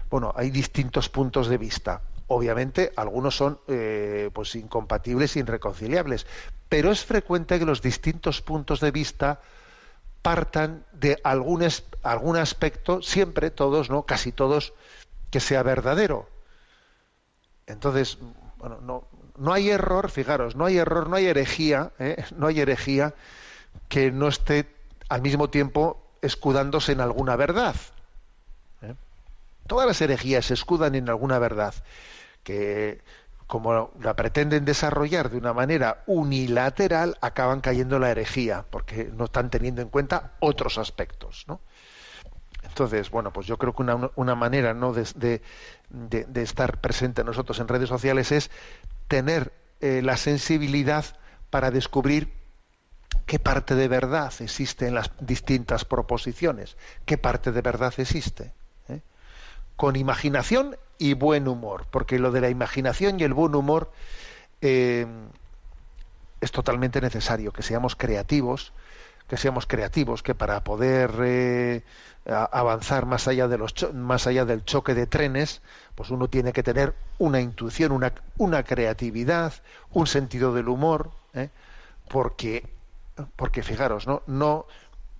[0.09, 2.01] Bueno, hay distintos puntos de vista.
[2.27, 6.25] Obviamente, algunos son eh, pues incompatibles irreconciliables,
[6.67, 9.39] pero es frecuente que los distintos puntos de vista
[10.21, 11.65] partan de algún,
[12.03, 14.73] algún aspecto, siempre todos, no, casi todos,
[15.29, 16.29] que sea verdadero.
[17.65, 18.17] Entonces,
[18.57, 22.23] bueno, no, no hay error, fijaros, no hay error, no hay herejía, ¿eh?
[22.35, 23.13] no hay herejía
[23.87, 24.67] que no esté
[25.09, 27.75] al mismo tiempo escudándose en alguna verdad.
[28.81, 28.95] ¿eh?
[29.67, 31.73] Todas las herejías se escudan en alguna verdad,
[32.43, 33.01] que
[33.45, 39.25] como la pretenden desarrollar de una manera unilateral, acaban cayendo en la herejía, porque no
[39.25, 41.45] están teniendo en cuenta otros aspectos.
[41.47, 41.61] ¿no?
[42.77, 44.93] Entonces, bueno, pues yo creo que una, manera ¿no?
[44.93, 45.41] de,
[46.35, 48.51] estar presente nosotros en redes sociales es
[49.07, 51.03] tener eh, la sensibilidad
[51.49, 52.31] para descubrir
[53.25, 58.53] qué parte de verdad existe en las distintas proposiciones, qué parte de verdad existe.
[58.89, 59.01] ¿eh?
[59.75, 63.91] Con imaginación y buen humor, porque lo de la imaginación y el buen humor
[64.61, 65.07] eh,
[66.41, 68.71] es totalmente necesario, que seamos creativos,
[69.27, 71.83] que seamos creativos, que para poder
[72.25, 75.61] avanzar más allá de los más allá del choque de trenes,
[75.95, 79.53] pues uno tiene que tener una intuición, una, una creatividad,
[79.91, 81.49] un sentido del humor, ¿eh?
[82.09, 82.67] porque
[83.35, 84.65] porque fijaros, no no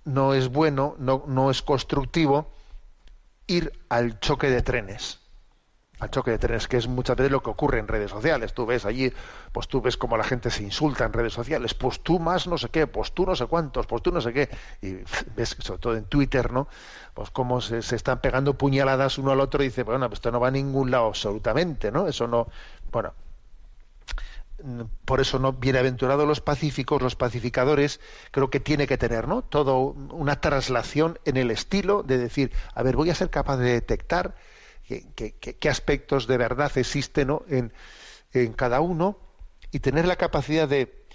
[0.04, 2.50] no es bueno, no no es constructivo
[3.46, 5.20] ir al choque de trenes
[6.00, 8.54] al choque de trenes, que es muchas veces lo que ocurre en redes sociales.
[8.54, 9.12] Tú ves allí,
[9.52, 12.56] pues tú ves cómo la gente se insulta en redes sociales, pues tú más no
[12.56, 14.48] sé qué, pues tú no sé cuántos, pues tú no sé qué.
[14.80, 14.98] Y
[15.36, 16.68] ves, sobre todo en Twitter, ¿no?
[17.14, 20.40] Pues cómo se, están pegando puñaladas uno al otro y dice, bueno, pues esto no
[20.40, 22.06] va a ningún lado absolutamente, ¿no?
[22.06, 22.48] Eso no,
[22.92, 23.12] bueno,
[25.04, 28.00] por eso no bienaventurados los pacíficos los pacificadores
[28.32, 32.82] creo que tiene que tener no todo una traslación en el estilo de decir a
[32.82, 34.34] ver voy a ser capaz de detectar
[34.88, 37.72] qué, aspectos de verdad existen en,
[38.32, 39.18] en, cada uno
[39.70, 41.06] y tener la capacidad de,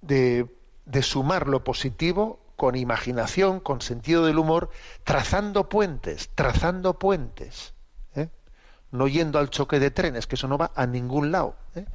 [0.00, 4.70] de, sumar lo positivo con imaginación, con sentido del humor,
[5.02, 7.74] trazando puentes, trazando puentes.
[8.14, 8.28] ¿eh?
[8.92, 11.56] No yendo al choque de trenes, que eso no va a ningún lado.
[11.74, 11.86] ¿eh?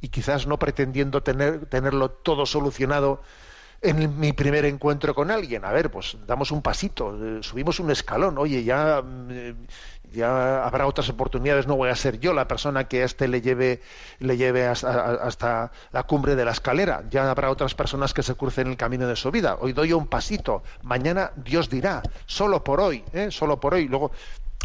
[0.00, 3.22] Y quizás no pretendiendo tener, tenerlo todo solucionado
[3.82, 5.64] en mi primer encuentro con alguien.
[5.64, 8.36] A ver, pues damos un pasito, eh, subimos un escalón.
[8.38, 9.66] Oye, ya, mm,
[10.12, 11.66] ya habrá otras oportunidades.
[11.66, 13.80] No voy a ser yo la persona que a este le lleve,
[14.18, 17.04] le lleve hasta, hasta la cumbre de la escalera.
[17.10, 19.56] Ya habrá otras personas que se crucen el camino de su vida.
[19.60, 20.62] Hoy doy un pasito.
[20.82, 22.02] Mañana Dios dirá.
[22.26, 23.30] Solo por hoy, ¿eh?
[23.30, 23.88] solo por hoy.
[23.88, 24.12] Luego,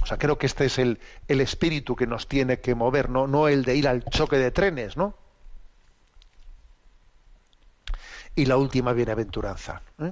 [0.02, 3.28] o sea, creo que este es el, el espíritu que nos tiene que mover, ¿no?
[3.28, 5.16] no el de ir al choque de trenes, ¿no?
[8.36, 9.82] Y la última bienaventuranza.
[10.00, 10.12] ¿eh?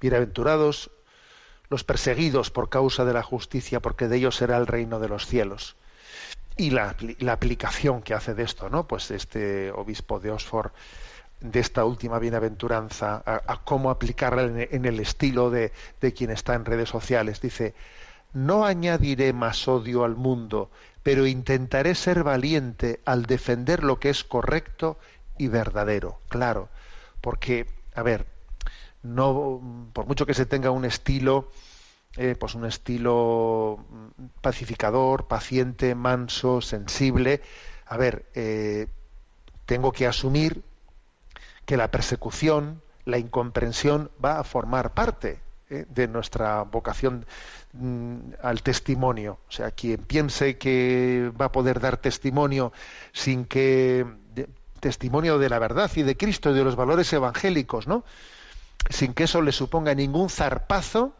[0.00, 0.90] Bienaventurados
[1.68, 5.26] los perseguidos por causa de la justicia, porque de ellos será el reino de los
[5.26, 5.76] cielos.
[6.56, 8.86] Y la, la aplicación que hace de esto, ¿no?
[8.86, 10.70] Pues este obispo de Oxford,
[11.40, 16.54] de esta última bienaventuranza, a, cómo aplicarla en, en el estilo de, de quien está
[16.54, 17.40] en redes sociales.
[17.40, 17.74] Dice,
[18.34, 20.70] no añadiré más odio al mundo,
[21.02, 24.98] pero intentaré ser valiente al defender lo que es correcto
[25.38, 26.20] y verdadero.
[26.28, 26.68] Claro,
[27.22, 28.26] porque, a ver,
[29.02, 31.48] no, por mucho que se tenga un estilo,
[32.18, 33.86] eh, pues un estilo
[34.42, 37.40] pacificador, paciente, manso, sensible,
[37.86, 38.88] a ver, eh,
[39.64, 40.62] tengo que asumir
[41.64, 47.24] que la persecución, la incomprensión va a formar parte eh, de nuestra vocación
[47.72, 49.38] mm, al testimonio.
[49.48, 52.72] O sea, quien piense que va a poder dar testimonio
[53.12, 54.04] sin que
[54.82, 58.04] testimonio de la verdad y de Cristo y de los valores evangélicos, ¿no?
[58.90, 61.14] Sin que eso le suponga ningún zarpazo,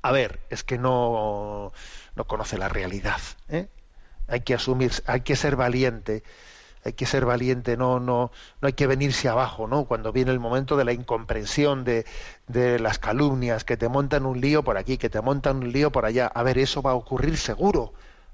[0.00, 1.72] a ver, es que no,
[2.14, 3.20] no conoce la realidad.
[3.48, 3.66] ¿eh?
[4.28, 6.22] Hay que asumir, hay que ser valiente,
[6.84, 9.86] hay que ser valiente, no, no, no hay que venirse abajo, ¿no?
[9.86, 12.06] Cuando viene el momento de la incomprensión, de,
[12.46, 15.90] de las calumnias, que te montan un lío por aquí, que te montan un lío
[15.90, 16.28] por allá.
[16.28, 17.92] A ver, eso va a ocurrir seguro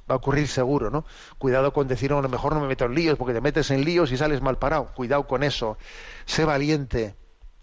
[0.08, 1.04] va a ocurrir seguro, ¿no?
[1.38, 3.84] Cuidado con decir, a lo mejor no me meto en líos, porque te metes en
[3.84, 4.86] líos y sales mal parado.
[4.94, 5.78] Cuidado con eso.
[6.26, 7.14] Sé valiente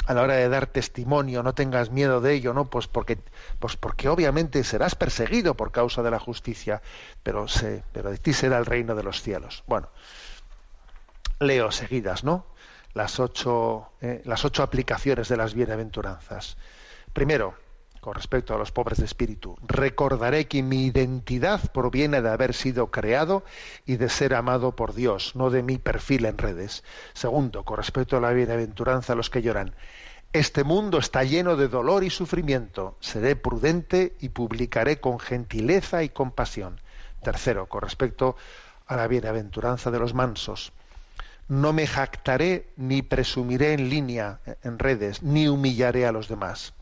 [0.05, 2.69] a la hora de dar testimonio, no tengas miedo de ello, ¿no?
[2.69, 3.17] Pues porque,
[3.59, 6.81] pues porque obviamente serás perseguido por causa de la justicia,
[7.23, 9.63] pero sé, pero de ti será el reino de los cielos.
[9.65, 9.89] Bueno,
[11.39, 12.45] leo seguidas, ¿no?
[12.93, 16.57] Las ocho, eh, las ocho aplicaciones de las bienaventuranzas.
[17.11, 17.55] Primero,
[18.05, 19.57] con respecto a los pobres de espíritu.
[19.65, 23.43] Recordaré que mi identidad proviene de haber sido creado
[23.87, 26.83] y de ser amado por Dios, no de mi perfil en redes.
[27.13, 29.73] Segundo, con respecto a la bienaventuranza a los que lloran.
[30.33, 32.95] Este mundo está lleno de dolor y sufrimiento.
[32.99, 36.79] Seré prudente y publicaré con gentileza y compasión.
[37.23, 38.35] Tercero, con respecto
[38.85, 40.73] a la bienaventuranza de los mansos.
[41.47, 46.73] No me jactaré ni presumiré en línea, en redes, ni humillaré a los demás.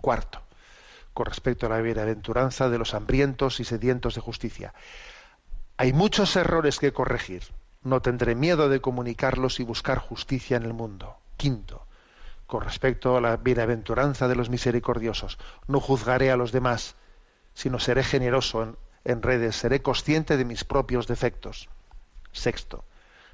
[0.00, 0.42] Cuarto,
[1.14, 4.74] con respecto a la bienaventuranza de los hambrientos y sedientos de justicia.
[5.76, 7.42] Hay muchos errores que corregir.
[7.82, 11.16] No tendré miedo de comunicarlos y buscar justicia en el mundo.
[11.36, 11.84] Quinto,
[12.46, 16.94] con respecto a la bienaventuranza de los misericordiosos, no juzgaré a los demás,
[17.54, 21.68] sino seré generoso en, redes, seré consciente de mis propios defectos.
[22.30, 22.84] Sexto,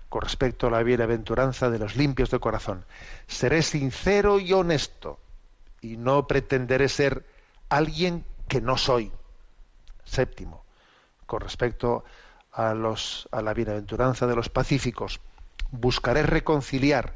[0.08, 2.84] con respecto a la bienaventuranza de los limpios de corazón,
[3.26, 5.18] seré sincero y honesto
[5.80, 7.24] y no pretenderé ser
[7.68, 9.12] alguien que no soy.
[10.04, 10.64] Séptimo,
[11.26, 12.04] con respecto
[12.52, 15.20] a, los, a la bienaventuranza de los pacíficos,
[15.70, 17.14] buscaré reconciliar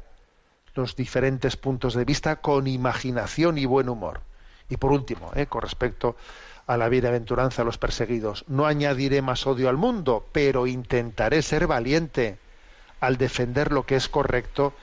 [0.75, 4.21] los diferentes puntos de vista con imaginación y buen humor.
[4.69, 6.15] Y por último, eh, con respecto
[6.65, 11.67] a la bienaventuranza de los perseguidos, no añadiré más odio al mundo, pero intentaré ser
[11.67, 12.37] valiente
[13.01, 14.73] al defender lo que es correcto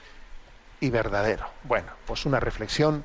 [0.79, 1.47] y verdadero.
[1.63, 3.03] Bueno, pues una reflexión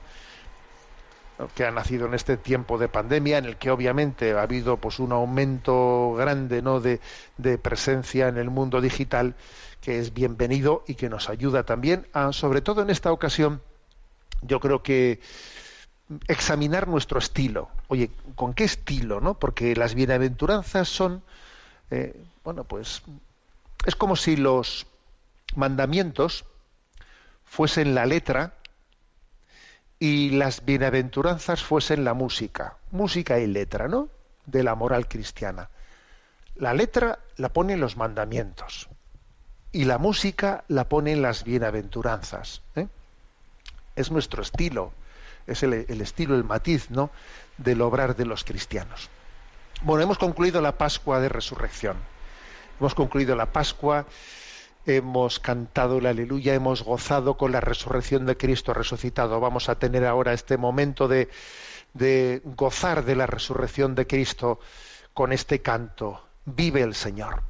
[1.55, 4.99] que ha nacido en este tiempo de pandemia, en el que obviamente ha habido pues
[4.99, 6.81] un aumento grande ¿no?
[6.81, 7.01] de,
[7.37, 9.35] de presencia en el mundo digital,
[9.81, 13.61] que es bienvenido y que nos ayuda también a, sobre todo en esta ocasión,
[14.43, 15.21] yo creo que
[16.29, 17.69] examinar nuestro estilo.
[17.89, 19.21] Oye, ¿con qué estilo?
[19.21, 19.35] ¿no?
[19.39, 21.23] Porque las bienaventuranzas son,
[21.91, 23.03] eh, bueno, pues
[23.85, 24.87] es como si los
[25.55, 26.45] mandamientos
[27.45, 28.55] fuesen la letra
[29.99, 34.09] y las bienaventuranzas fuesen la música, música y letra, ¿no?
[34.45, 35.71] De la moral cristiana.
[36.57, 38.89] La letra la ponen los mandamientos
[39.73, 42.63] y la música la ponen las bienaventuranzas.
[42.77, 42.89] ¿eh?
[43.95, 44.93] Es nuestro estilo,
[45.47, 47.11] es el, el, estilo, el matiz, ¿no?
[47.59, 49.09] Del obrar de los cristianos.
[49.83, 51.97] Bueno, hemos concluido la Pascua de Resurrección.
[52.81, 54.07] Hemos concluido la Pascua
[54.87, 59.41] hemos cantado la aleluya, hemos gozado con la resurrección de Cristo resucitado.
[59.41, 61.29] Vamos a tener ahora este momento de,
[61.95, 64.61] de gozar de la resurrección de Cristo
[65.13, 66.23] con este canto.
[66.45, 67.43] Vive el Señor.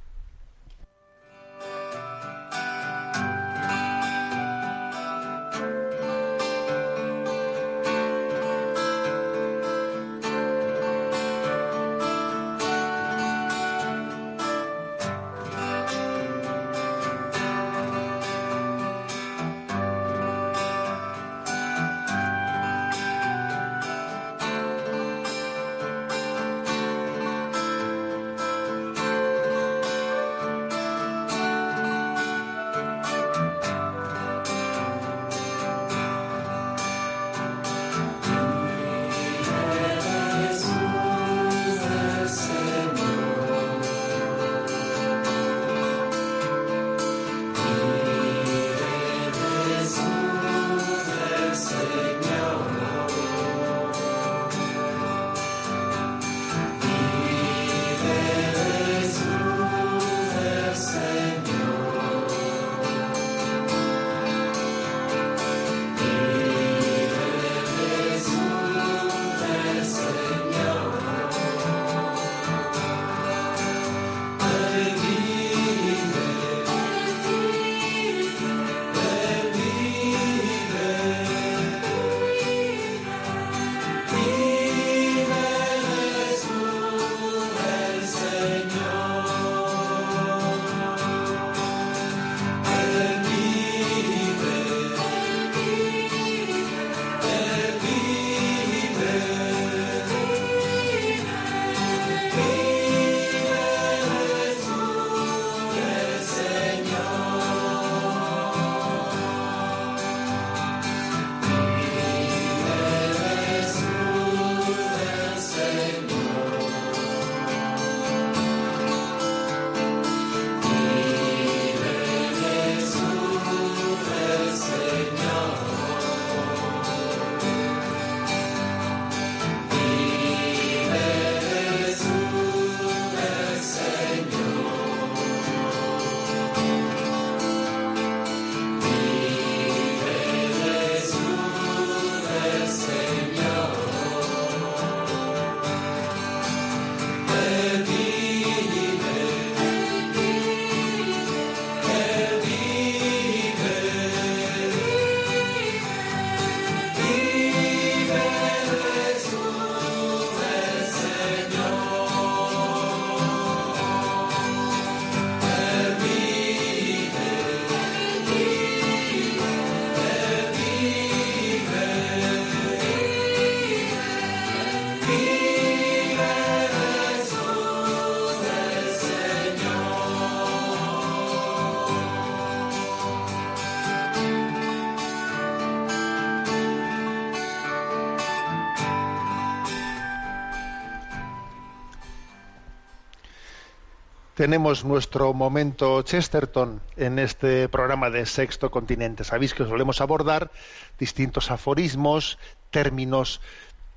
[194.47, 199.25] Tenemos nuestro momento Chesterton en este programa de Sexto Continente.
[199.25, 200.53] Sabéis que solemos abordar
[201.01, 202.39] distintos aforismos,
[202.71, 203.41] términos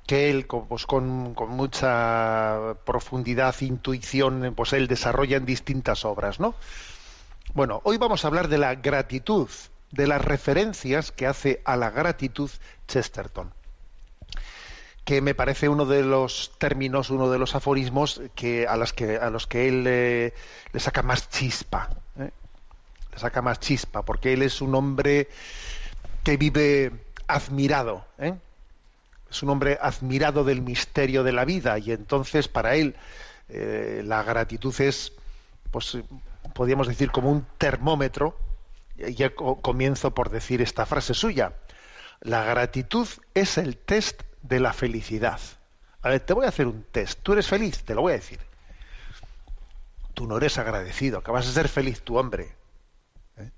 [0.08, 6.56] que él pues, con, con, mucha profundidad, intuición, pues él desarrolla en distintas obras, ¿no?
[7.54, 9.50] Bueno, hoy vamos a hablar de la gratitud,
[9.92, 12.50] de las referencias que hace a la gratitud
[12.88, 13.54] Chesterton
[15.10, 19.18] que me parece uno de los términos, uno de los aforismos que a, las que,
[19.18, 21.90] a los que él le saca más chispa.
[22.20, 22.30] ¿eh?
[23.12, 25.28] Le saca más chispa, porque él es un hombre
[26.24, 26.92] que vive
[27.26, 28.06] admirado.
[28.20, 28.36] ¿eh?
[29.32, 32.96] Es un hombre admirado del misterio de la vida y entonces para él
[33.50, 35.14] eh, la gratitud es,
[35.72, 35.98] pues,
[36.54, 38.38] podríamos decir, como un termómetro.
[38.96, 41.54] Ya comienzo por decir esta frase suya.
[42.22, 45.40] La gratitud es el test de la felicidad.
[46.02, 47.20] A ver, te voy a hacer un test.
[47.22, 47.84] ¿Tú eres feliz?
[47.84, 48.40] Te lo voy a decir.
[50.14, 52.56] Tú no eres agradecido, acabas de ser feliz tu hombre.
[53.38, 53.52] ¿eh?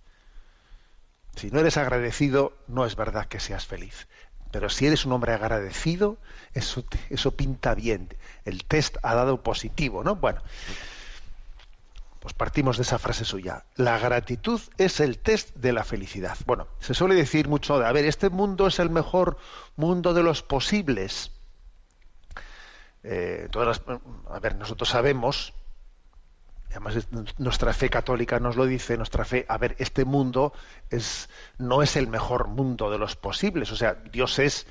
[1.35, 4.07] Si no eres agradecido, no es verdad que seas feliz.
[4.51, 6.17] Pero si eres un hombre agradecido,
[6.53, 8.09] eso, eso pinta bien.
[8.43, 10.15] El test ha dado positivo, ¿no?
[10.17, 10.41] Bueno,
[12.21, 13.65] pues partimos de esa frase suya.
[13.75, 16.37] La gratitud es el test de la felicidad.
[16.45, 19.37] Bueno, se suele decir mucho de, a ver, este mundo es el mejor
[19.75, 21.31] mundo de los posibles.
[23.03, 23.81] Eh, todas
[24.29, 25.53] a ver, nosotros sabemos
[26.69, 27.07] además es-
[27.39, 30.53] nuestra fe católica nos lo dice, nuestra fe, a ver, este mundo
[30.89, 34.67] es, no es el mejor mundo de los posibles, o sea, Dios es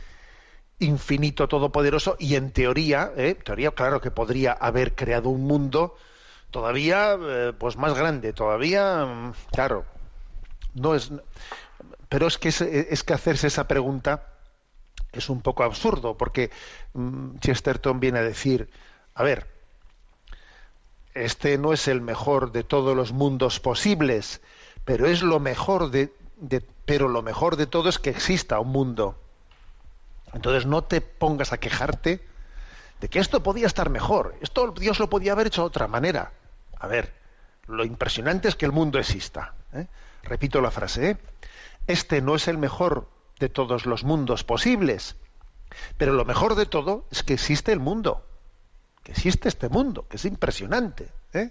[0.78, 3.34] infinito, todopoderoso, y en teoría, ¿eh?
[3.34, 5.94] teoría, claro que podría haber creado un mundo
[6.50, 9.86] todavía eh, pues más grande, todavía, mm, claro,
[10.74, 11.12] no es,
[12.08, 14.28] pero es que es, es que hacerse esa pregunta
[15.12, 16.50] es un poco absurdo, porque
[16.94, 18.70] mm, Chesterton viene a decir,
[19.14, 19.48] a ver,
[21.14, 24.40] este no es el mejor de todos los mundos posibles,
[24.84, 28.68] pero es lo mejor de, de- pero lo mejor de todo es que exista un
[28.68, 29.20] mundo.
[30.32, 32.26] Entonces no te pongas a quejarte
[33.00, 36.32] de que esto podía estar mejor, esto Dios lo podía haber hecho de otra manera.
[36.80, 37.12] A ver,
[37.66, 39.54] lo impresionante es que el mundo exista.
[39.72, 39.86] ¿eh?
[40.22, 41.18] Repito la frase, ¿eh?
[41.86, 43.08] este no es el mejor
[43.38, 45.16] de todos los mundos posibles,
[45.96, 48.26] pero lo mejor de todo es que existe el mundo,
[49.02, 51.12] que existe este mundo, que es impresionante.
[51.32, 51.50] ¿eh?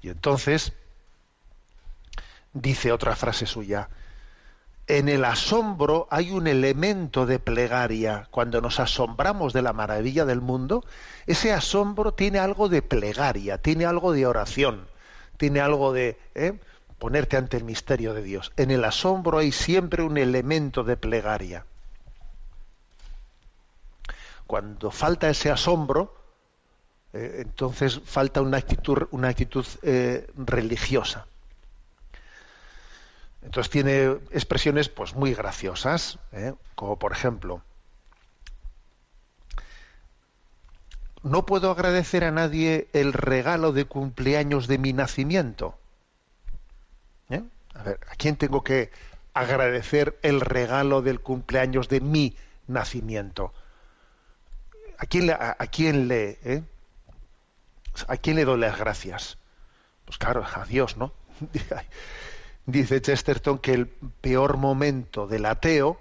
[0.00, 0.72] Y entonces
[2.52, 3.88] dice otra frase suya,
[4.88, 8.28] en el asombro hay un elemento de plegaria.
[8.30, 10.84] Cuando nos asombramos de la maravilla del mundo,
[11.26, 14.86] ese asombro tiene algo de plegaria, tiene algo de oración,
[15.36, 16.58] tiene algo de ¿eh?
[16.98, 18.52] ponerte ante el misterio de Dios.
[18.56, 21.64] En el asombro hay siempre un elemento de plegaria.
[24.46, 26.14] Cuando falta ese asombro,
[27.12, 31.26] eh, entonces falta una actitud, eh, religiosa.
[33.46, 36.52] Entonces tiene expresiones pues muy graciosas, ¿eh?
[36.74, 37.62] como por ejemplo,
[41.22, 45.78] no puedo agradecer a nadie el regalo de cumpleaños de mi nacimiento.
[47.30, 47.44] ¿Eh?
[47.74, 48.90] A ver, ¿a quién tengo que
[49.32, 52.36] agradecer el regalo del cumpleaños de mi
[52.66, 53.54] nacimiento?
[54.98, 56.64] ¿A quién le, a, a quién le, eh?
[58.08, 59.38] a quién le doy las gracias?
[60.04, 61.12] Pues claro, a Dios, ¿no?
[62.66, 66.00] Dice Chesterton que el peor momento del ateo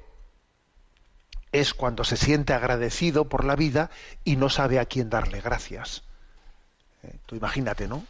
[1.52, 3.92] es cuando se siente agradecido por la vida
[4.24, 6.04] y no sabe a quién darle gracias.
[7.04, 8.04] Eh, Tú imagínate, ¿no?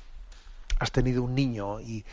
[0.80, 2.06] Has tenido un niño y,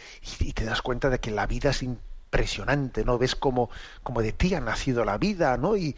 [0.54, 3.18] te das cuenta de que la vida es impresionante, ¿no?
[3.18, 3.70] Ves como,
[4.16, 5.76] de ti ha nacido la vida, ¿no?
[5.76, 5.96] Y,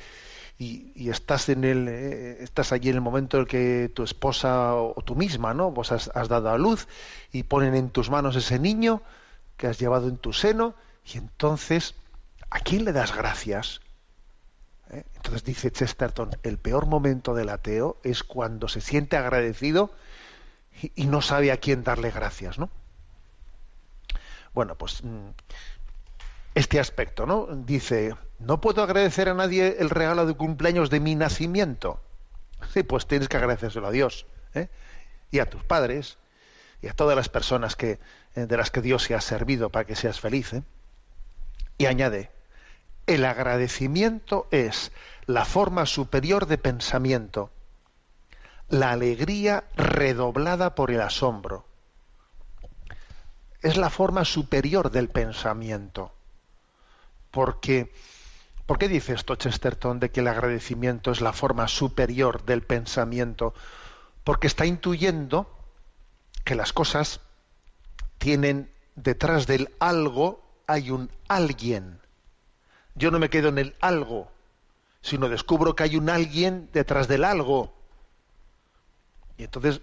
[0.97, 5.03] estás en el eh, estás allí en el momento en que tu esposa o, o
[5.03, 5.72] tú misma, ¿no?
[5.72, 6.86] Vos has, has dado a luz
[7.32, 9.03] y ponen en tus manos ese niño
[9.57, 10.74] que has llevado en tu seno
[11.05, 11.94] y entonces
[12.50, 13.80] ¿a quién le das gracias?
[14.90, 15.05] ¿Eh?
[15.16, 19.92] Entonces dice Chesterton, el peor momento del ateo es cuando se siente agradecido
[20.94, 22.70] y, no sabe a quién darle gracias, ¿no?
[24.55, 25.30] Bueno, pues mm,
[26.55, 27.46] este aspecto, ¿no?
[27.46, 32.00] Dice, no puedo agradecer a nadie el regalo de cumpleaños de mi nacimiento.
[32.72, 34.68] Sí, pues tienes que agradecérselo a Dios, ¿eh?
[35.30, 36.18] y a tus padres,
[36.83, 37.99] y a todas las personas que,
[38.35, 40.53] eh, de las que Dios se ha servido para que seas feliz.
[40.53, 40.62] ¿eh?
[41.79, 42.31] Y añade,
[43.07, 44.93] el agradecimiento es
[45.27, 47.51] la forma superior de pensamiento,
[48.68, 51.66] la alegría redoblada por el asombro.
[53.61, 56.12] Es la forma superior del pensamiento.
[57.31, 57.93] Porque,
[58.66, 63.55] ¿por qué dice esto Chesterton de que el agradecimiento es la forma superior del pensamiento?
[64.22, 65.53] Porque está intuyendo
[66.45, 67.20] que las cosas
[68.18, 72.01] tienen detrás del algo hay un alguien.
[72.95, 74.30] Yo no me quedo en el algo,
[75.03, 77.74] sino descubro que hay un alguien detrás del algo.
[79.36, 79.80] Y entonces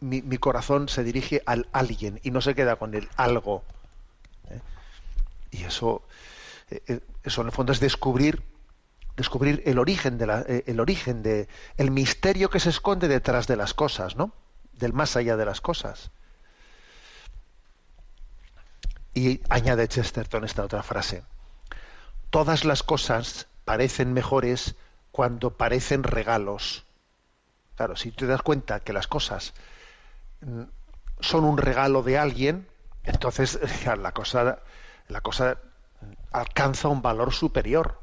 [0.00, 3.64] mi, corazón se dirige al alguien y no se queda con el algo.
[4.50, 4.60] ¿eh?
[5.50, 6.02] Y eso,
[6.70, 8.42] eh, eso en el fondo es descubrir
[9.16, 13.46] descubrir el origen de la, eh, el origen de el misterio que se esconde detrás
[13.46, 14.32] de las cosas, ¿no?
[14.78, 16.10] Del más allá de las cosas.
[19.14, 21.24] Y añade Chesterton esta otra frase.
[22.30, 24.74] Todas las cosas parecen mejores
[25.12, 26.84] cuando parecen regalos.
[27.76, 29.54] Claro, si te das cuenta que las cosas
[30.40, 30.62] mm,
[31.20, 32.68] son un regalo de alguien,
[33.04, 33.58] entonces
[33.98, 34.58] la cosa,
[35.08, 35.58] la cosa
[36.32, 38.00] alcanza un valor superior.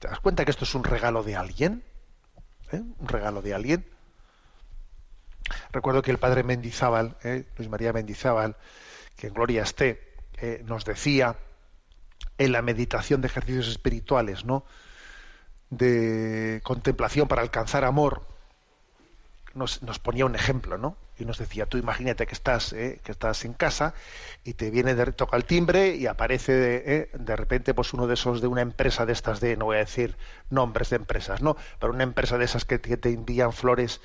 [0.00, 1.84] ¿Te das cuenta que esto es un regalo de alguien?
[2.72, 2.82] ¿Eh?
[2.98, 3.86] Un regalo de alguien.
[5.72, 7.44] Recuerdo que el padre Mendizábal, ¿eh?
[7.56, 8.56] Luis María Mendizábal,
[9.16, 10.00] que en gloria esté,
[10.38, 11.36] eh, nos decía
[12.38, 14.64] en la meditación de ejercicios espirituales, ¿no?
[15.68, 18.26] De contemplación para alcanzar amor,
[19.54, 20.96] nos, nos ponía un ejemplo, ¿no?
[21.18, 23.00] Y nos decía, tú imagínate que estás, ¿eh?
[23.04, 23.94] que estás en casa
[24.44, 27.10] y te viene, de, toca el timbre y aparece de, ¿eh?
[27.12, 29.80] de repente pues uno de esos de una empresa de estas de, no voy a
[29.80, 30.16] decir
[30.48, 31.56] nombres de empresas, ¿no?
[31.78, 34.00] Pero una empresa de esas que, que te envían flores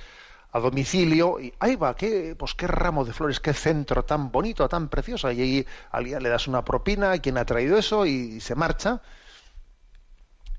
[0.56, 4.70] a domicilio y ahí va, qué, pues qué ramo de flores, qué centro tan bonito,
[4.70, 5.30] tan precioso.
[5.30, 9.02] Y ahí le das una propina a quien ha traído eso y, se marcha.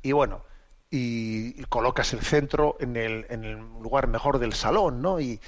[0.02, 0.44] Y bueno,
[0.90, 5.18] y, colocas el centro en el, en el, lugar mejor del salón, ¿no?
[5.18, 5.40] Y,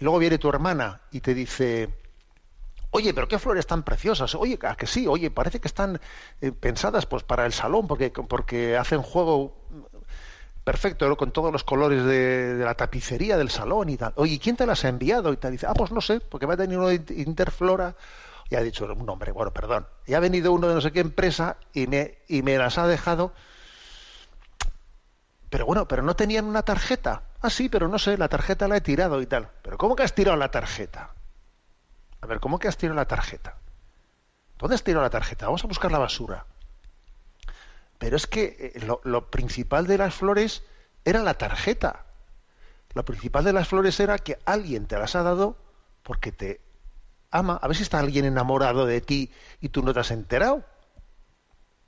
[0.00, 1.88] luego viene tu hermana y te dice,
[2.90, 4.34] Oye, pero qué flores tan preciosas.
[4.34, 6.00] Oye, que sí, oye, parece que están
[6.40, 9.56] eh, pensadas pues para el salón porque, porque hacen juego
[10.64, 14.12] perfecto, con todos los colores de, la tapicería del salón y tal.
[14.16, 15.32] Oye, ¿quién te las ha enviado?
[15.32, 17.94] Y te dice, ah, pues no sé, porque va a tener uno de Interflora.
[18.50, 19.86] Y ha dicho un nombre, bueno, perdón.
[20.06, 22.86] Y ha venido uno de no sé qué empresa y me, y me las ha
[22.86, 23.32] dejado.
[25.50, 27.22] Pero bueno, pero no tenían una tarjeta.
[27.40, 29.48] Ah, sí, pero no sé, la tarjeta la he tirado y tal.
[29.62, 31.10] Pero ¿cómo que has tirado la tarjeta?
[32.20, 33.56] A ver, ¿cómo que has tirado la tarjeta?
[34.58, 35.46] ¿Dónde has tirado la tarjeta?
[35.46, 36.44] Vamos a buscar la basura.
[37.98, 40.62] Pero es que eh, lo, principal de las flores
[41.04, 42.06] era la tarjeta.
[42.94, 45.56] Lo principal de las flores era que alguien te las ha dado
[46.02, 46.60] porque te
[47.30, 47.58] ama.
[47.60, 50.64] A ver si está alguien enamorado de ti y tú no te has enterado.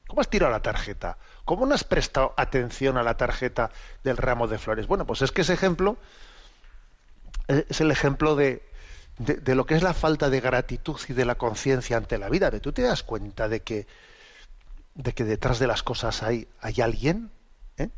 [0.07, 1.19] ¿Cómo has tirado la tarjeta?
[1.45, 3.71] ¿Cómo no has prestado atención a la tarjeta
[4.05, 4.87] del ramo de flores?
[4.87, 5.97] Bueno, pues es que ese ejemplo
[7.49, 8.63] eh, es el ejemplo de,
[9.19, 12.51] de, lo que es la falta de gratitud y de la conciencia ante la vida.
[12.61, 13.87] ¿Tú te das cuenta de que,
[14.97, 17.31] de que detrás de las cosas hay, hay alguien?
[17.77, 17.91] ¿Eh?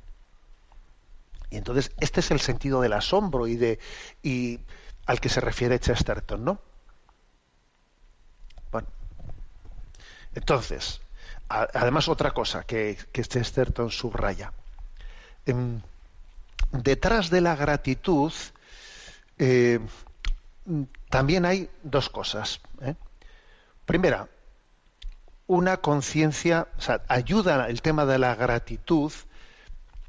[1.50, 3.78] Y entonces este es el sentido del asombro y, de,
[4.22, 4.60] y
[5.06, 6.60] al que se refiere Chesterton, ¿no?
[8.70, 8.88] Bueno,
[10.34, 11.00] entonces,
[11.48, 14.52] además otra cosa que, que Chesterton subraya.
[15.46, 15.80] Em,
[16.72, 18.32] detrás de la gratitud
[19.38, 19.78] eh,
[21.08, 22.60] también hay dos cosas.
[22.82, 22.94] ¿eh?
[23.86, 24.28] Primera,
[25.48, 29.12] una conciencia, o sea, ayuda el tema de la gratitud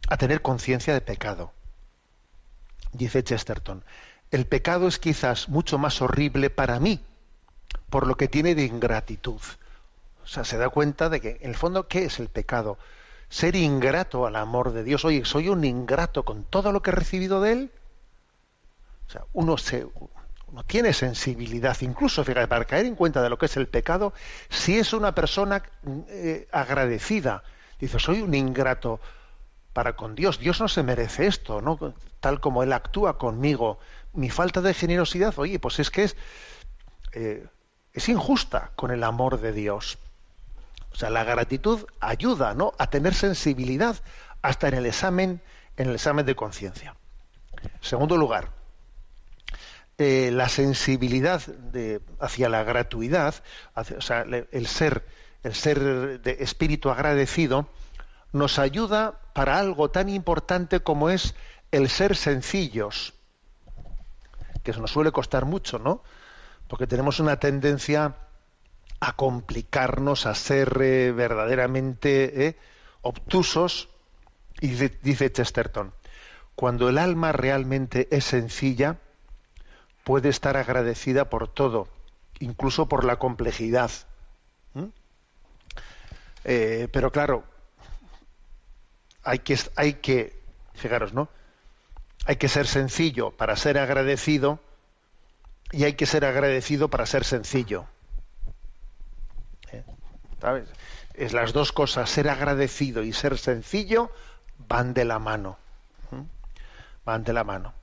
[0.08, 1.54] a tener conciencia de pecado.
[2.92, 3.84] Dice Chesterton,
[4.30, 7.02] el pecado es quizás mucho más horrible para mí
[7.90, 9.42] por lo que tiene de ingratitud.
[10.24, 12.78] O sea, se da cuenta de que, en el fondo, ¿qué es el pecado?
[13.30, 15.06] Ser ingrato al amor de Dios.
[15.06, 17.72] Oye, soy un ingrato con todo lo que he recibido de Él.
[19.08, 19.88] O sea, uno se,
[20.54, 24.14] no tiene sensibilidad, incluso fíjate, para caer en cuenta de lo que es el pecado,
[24.50, 25.64] si es una persona
[26.08, 27.44] eh, agradecida,
[27.80, 29.00] dice, soy un ingrato
[29.74, 31.94] para con Dios, Dios no se merece esto, ¿no?
[32.20, 33.80] Tal como Él actúa conmigo,
[34.14, 36.16] mi falta de generosidad, oye, pues es que es,
[37.14, 37.46] eh,
[37.94, 39.98] es injusta con el amor de Dios.
[40.92, 42.74] O sea, la gratitud ayuda, ¿no?
[42.78, 43.96] A tener sensibilidad
[44.42, 45.42] hasta en el examen,
[45.78, 46.96] en el examen de conciencia.
[47.82, 48.50] Segundo lugar,
[50.02, 53.36] eh, la sensibilidad de, hacia la gratuidad,
[53.76, 55.06] o sea, el ser,
[55.44, 57.68] el ser de espíritu agradecido,
[58.32, 61.36] nos ayuda para algo tan importante como es
[61.72, 63.14] el ser sencillos,
[64.64, 66.02] que nos suele costar mucho, ¿no?
[66.70, 68.16] Porque tenemos una tendencia
[69.02, 72.58] a complicarnos, a ser eh, verdaderamente eh,
[73.02, 73.90] obtusos,
[74.62, 75.94] y dice Chesterton,
[76.56, 78.98] cuando el alma realmente es sencilla,
[80.10, 81.88] puede estar agradecida por todo,
[82.40, 83.92] incluso por la complejidad.
[84.74, 84.86] ¿Mm?
[86.46, 87.44] Eh, pero claro,
[89.24, 90.42] hay que, hay que,
[90.74, 91.30] fijaros, ¿no?
[92.26, 94.60] Hay que ser sencillo para ser agradecido
[95.72, 97.86] y hay que ser agradecido para ser sencillo.
[99.72, 99.84] ¿Eh?
[101.14, 104.12] Es las dos cosas, ser agradecido y ser sencillo,
[104.58, 105.60] van de la mano.
[106.10, 106.24] ¿Mm?
[107.06, 107.79] Van de la mano.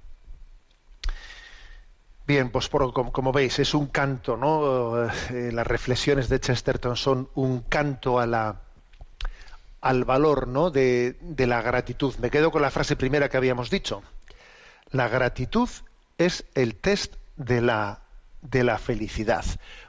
[2.26, 5.04] Bien, pues como, veis, es un canto, ¿no?
[5.04, 10.70] Eh, las reflexiones de Chesterton son un canto al valor ¿no?
[10.70, 12.16] de, la gratitud.
[12.16, 14.02] Me quedo con la frase primera que habíamos dicho.
[14.90, 15.68] La gratitud
[16.18, 18.00] es el test de la,
[18.78, 19.44] felicidad.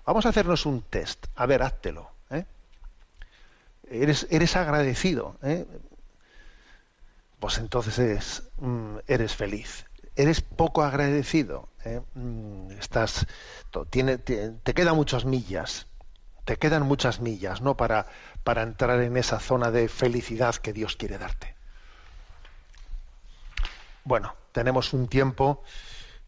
[0.05, 1.25] Vamos a hacernos un test.
[1.35, 2.11] A ver, háztelo.
[2.29, 2.45] ¿eh?
[3.89, 5.37] Eres, eres agradecido.
[5.41, 5.65] ¿eh?
[7.39, 12.01] Pues entonces mm, eres feliz eres poco agradecido, ¿eh?
[12.15, 13.27] mm, estás,
[13.89, 15.87] te, quedan muchas millas,
[16.43, 17.77] te quedan muchas millas, ¿no?
[17.77, 18.07] Para,
[18.43, 21.55] para entrar en esa zona de felicidad que Dios quiere darte.
[24.03, 25.63] Bueno, tenemos un tiempo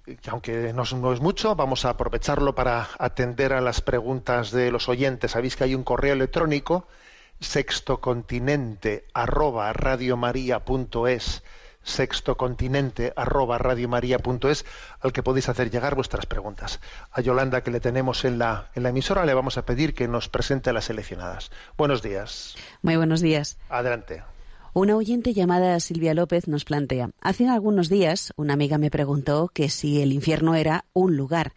[0.05, 4.71] que aunque no, no, es mucho, vamos a aprovecharlo para atender a las preguntas de
[4.71, 5.31] los oyentes.
[5.31, 6.87] Sabéis que hay un correo electrónico
[7.39, 9.71] sextocontinente arroba
[11.89, 14.65] sextocontinente arroba radiomaria.es
[15.01, 16.79] al que podéis hacer llegar vuestras preguntas.
[17.11, 20.07] A Yolanda, que le tenemos en la, en la emisora, le vamos a pedir que
[20.07, 21.51] nos presente las seleccionadas.
[21.77, 22.55] Buenos días.
[22.81, 23.57] Muy buenos días.
[23.69, 24.23] Adelante.
[24.73, 29.67] Una oyente llamada Silvia López nos plantea, hace algunos días una amiga me preguntó que
[29.69, 31.53] si el infierno era un lugar.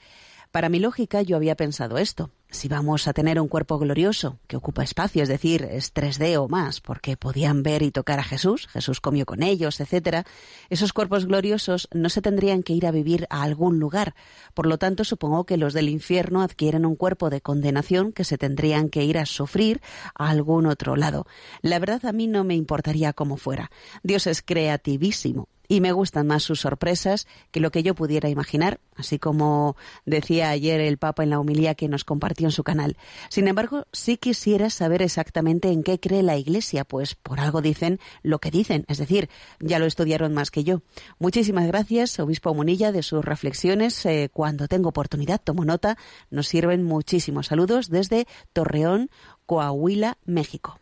[0.51, 2.31] Para mi lógica yo había pensado esto.
[2.53, 6.49] Si vamos a tener un cuerpo glorioso que ocupa espacio, es decir, es 3D o
[6.49, 10.27] más, porque podían ver y tocar a Jesús, Jesús comió con ellos, etcétera,
[10.69, 14.15] esos cuerpos gloriosos no se tendrían que ir a vivir a algún lugar.
[14.53, 18.37] Por lo tanto, supongo que los del infierno adquieren un cuerpo de condenación que se
[18.37, 19.81] tendrían que ir a sufrir
[20.15, 21.27] a algún otro lado.
[21.63, 23.71] La verdad a mí no me importaría cómo fuera.
[24.03, 28.79] Dios es creativísimo y me gustan más sus sorpresas que lo que yo pudiera imaginar,
[28.95, 32.99] así como decía ayer el Papa en la homilía que nos compartió en su canal.
[33.31, 38.01] Sin embargo, sí quisiera saber exactamente en qué cree la Iglesia, pues por algo dicen
[38.23, 40.83] lo que dicen, es decir, ya lo estudiaron más que yo.
[41.19, 44.05] Muchísimas gracias, Obispo Munilla, de sus reflexiones.
[44.05, 45.97] Eh, cuando tengo oportunidad, tomo nota,
[46.29, 49.09] nos sirven muchísimos saludos desde Torreón,
[49.47, 50.79] Coahuila, México.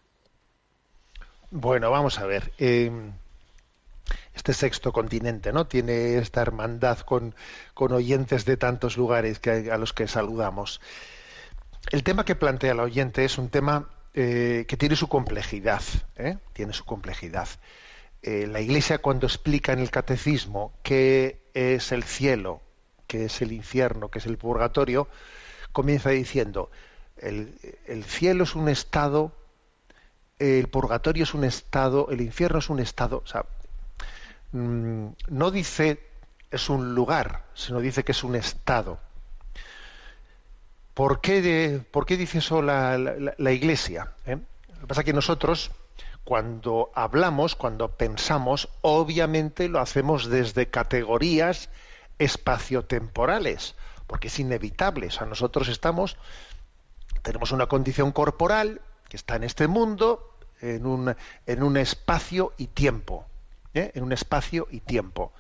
[1.53, 2.53] Bueno, vamos a ver.
[2.59, 2.91] Eh,
[4.35, 5.67] este sexto continente, ¿no?
[5.67, 7.35] Tiene esta hermandad con,
[7.77, 10.81] oyentes de tantos lugares que, a los que saludamos.
[11.91, 15.83] El tema que plantea el oyente es un tema eh, que tiene su complejidad,
[16.17, 16.37] ¿eh?
[16.53, 17.49] tiene su complejidad.
[18.23, 22.61] Eh, la Iglesia cuando explica en el catecismo qué es el cielo,
[23.07, 25.09] qué es el infierno, qué es el purgatorio,
[25.73, 26.71] comienza diciendo
[27.17, 27.55] el,
[27.87, 29.33] el cielo es un estado,
[30.39, 33.23] el purgatorio es un estado, el infierno es un estado,
[34.53, 36.01] mm, no dice
[36.51, 38.99] es un lugar, sino dice que es un estado.
[40.95, 44.13] ¿Por qué, por qué dice eso la Iglesia?
[44.27, 44.39] eh?
[44.75, 45.71] Lo que pasa es que nosotros,
[46.25, 51.69] cuando hablamos, cuando pensamos, obviamente lo hacemos desde categorías
[52.19, 53.75] espaciotemporales,
[54.07, 55.09] porque es inevitable.
[55.09, 56.17] O sea, nosotros estamos,
[57.23, 61.15] tenemos una condición corporal que está en este mundo, en un,
[61.47, 63.27] en un espacio y tiempo.
[63.75, 63.93] ¿Eh?
[63.95, 65.33] En un espacio y tiempo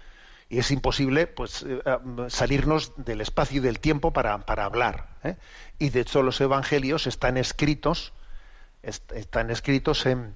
[0.48, 1.80] y es imposible pues eh,
[2.28, 5.36] salirnos del espacio y del tiempo para, para hablar ¿eh?
[5.78, 8.12] y de hecho los evangelios están escritos
[8.82, 10.34] est- están escritos en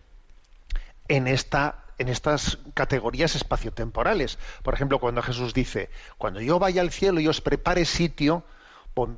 [1.09, 6.91] en esta en estas categorías espaciotemporales por ejemplo cuando Jesús dice cuando yo vaya al
[6.93, 8.45] cielo y os prepare sitio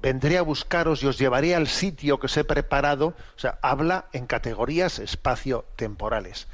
[0.00, 4.06] vendré a buscaros y os llevaré al sitio que os he preparado o sea habla
[4.12, 6.48] en categorías espaciotemporales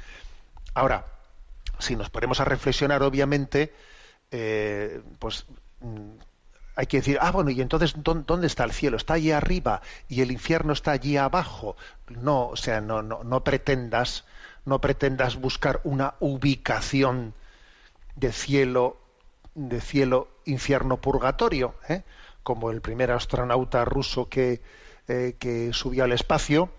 [0.73, 1.05] ahora
[1.79, 3.73] si nos ponemos a reflexionar, obviamente,
[4.31, 5.45] eh, pues
[5.81, 6.11] mm,
[6.75, 8.97] hay que decir, ah, bueno, y entonces, ¿dó- ¿dónde está el cielo?
[8.97, 11.75] ¿Está allí arriba y el infierno está allí abajo?
[12.09, 14.25] No, o sea, no, no, no pretendas,
[14.65, 17.33] no pretendas buscar una ubicación
[18.15, 18.97] de cielo,
[19.55, 22.03] de cielo, infierno, purgatorio, ¿eh?
[22.43, 24.61] como el primer astronauta ruso que,
[25.07, 26.69] eh, que subió al espacio,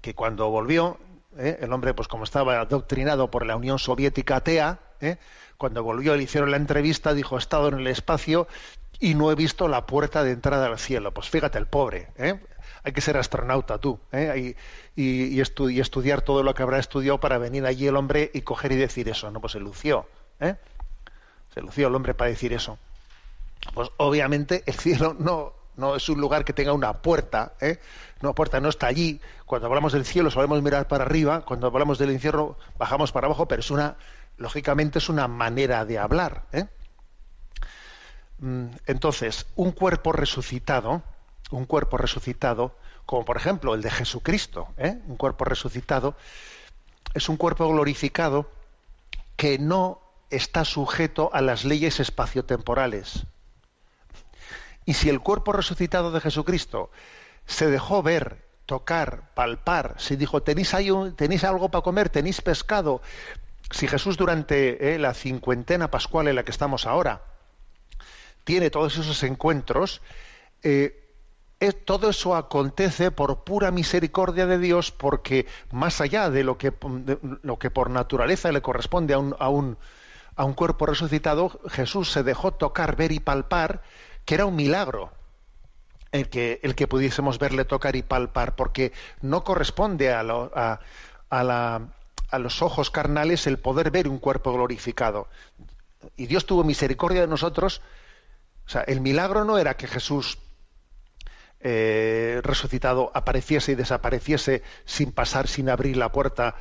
[0.00, 0.98] que cuando volvió,
[1.38, 1.58] ¿eh?
[1.60, 5.16] el hombre, pues como estaba adoctrinado por la Unión Soviética atea, ¿eh?
[5.58, 8.46] cuando volvió le hicieron la entrevista, dijo, he estado en el espacio
[9.00, 11.12] y no he visto la puerta de entrada al cielo.
[11.12, 12.40] Pues fíjate, el pobre, ¿eh?
[12.82, 14.54] hay que ser astronauta tú, ¿eh?
[14.96, 17.96] y, y- y estu- y estudiar todo lo que habrá estudiado para venir allí el
[17.96, 19.40] hombre y coger y decir eso, ¿no?
[19.40, 20.06] Pues se lució,
[20.40, 20.54] ¿eh?
[21.54, 22.78] se lució el hombre para decir eso
[23.74, 27.78] pues obviamente el cielo no, no es un lugar que tenga una puerta, ¿eh?
[28.22, 29.20] Una puerta no está allí.
[29.44, 33.46] Cuando hablamos del cielo solemos mirar para arriba, cuando hablamos del infierno bajamos para abajo,
[33.46, 33.96] pero es una,
[34.38, 36.66] lógicamente es una manera de hablar, ¿eh?
[38.38, 41.02] Mm, Entonces, un cuerpo resucitado,
[41.50, 42.74] un cuerpo resucitado,
[43.06, 44.98] como por ejemplo el de Jesucristo, ¿eh?
[45.06, 46.16] un cuerpo resucitado,
[47.14, 48.50] es un cuerpo glorificado
[49.36, 50.00] que no
[50.30, 53.26] está sujeto a las leyes espaciotemporales.
[54.86, 56.90] Y si el cuerpo resucitado de Jesucristo
[57.44, 60.74] se dejó ver, tocar, palpar, si dijo, tenéis,
[61.16, 63.02] tenéis algo para comer, tenéis pescado,
[63.70, 67.22] si Jesús durante eh, la cincuentena pascual en la que estamos ahora
[68.44, 70.02] tiene todos esos encuentros,
[70.62, 71.02] eh,
[71.58, 76.70] es- todo eso acontece por pura misericordia de Dios, porque más allá de lo que,
[76.70, 79.78] de lo que por naturaleza le corresponde a un, a, un,
[80.36, 83.82] a un cuerpo resucitado, Jesús se dejó tocar, ver y palpar,
[84.26, 85.10] que era un milagro
[86.12, 90.80] el que, el que pudiésemos verle tocar y palpar, porque no corresponde a, lo- a-
[91.30, 91.88] a la-
[92.30, 95.28] a los ojos carnales el poder ver un cuerpo glorificado.
[96.16, 97.80] Y Dios tuvo misericordia de nosotros.
[98.66, 100.38] O sea, el milagro no era que Jesús
[101.60, 106.56] eh, resucitado apareciese y desapareciese sin pasar, sin abrir la puerta.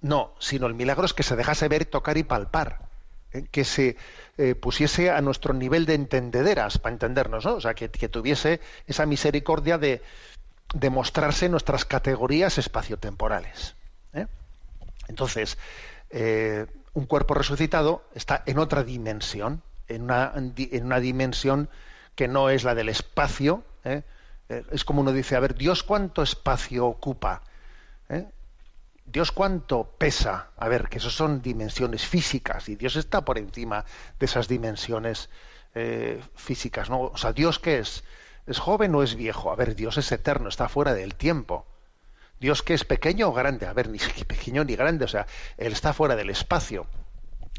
[0.00, 2.87] No, sino el milagro es que se dejase ver, tocar y palpar.
[3.32, 3.96] Eh, que se
[4.36, 7.54] eh, pusiese a nuestro nivel de entendederas, para entendernos, ¿no?
[7.54, 10.02] O sea, que, tuviese esa misericordia de,
[10.90, 13.74] mostrarse nuestras categorías espaciotemporales.
[14.12, 14.26] ¿eh?
[15.08, 15.56] Entonces,
[16.10, 21.68] eh, un cuerpo resucitado está en otra dimensión, en una, en una dimensión
[22.14, 23.62] que no es la del espacio.
[23.84, 24.02] ¿eh?
[24.48, 27.42] Eh, es como uno dice, a ver, Dios cuánto espacio ocupa.
[29.10, 30.48] Dios cuánto pesa.
[30.56, 33.84] A ver, que eso son dimensiones físicas y Dios está por encima
[34.18, 35.28] de esas dimensiones
[36.34, 36.90] físicas.
[36.90, 37.02] ¿no?
[37.02, 38.04] O sea, Dios qué es?
[38.46, 39.52] ¿Es joven o es viejo?
[39.52, 41.66] A ver, Dios es eterno, está fuera del tiempo.
[42.40, 45.72] Dios que es pequeño o grande, a ver, ni pequeño ni grande, o sea, Él
[45.72, 46.86] está fuera del espacio.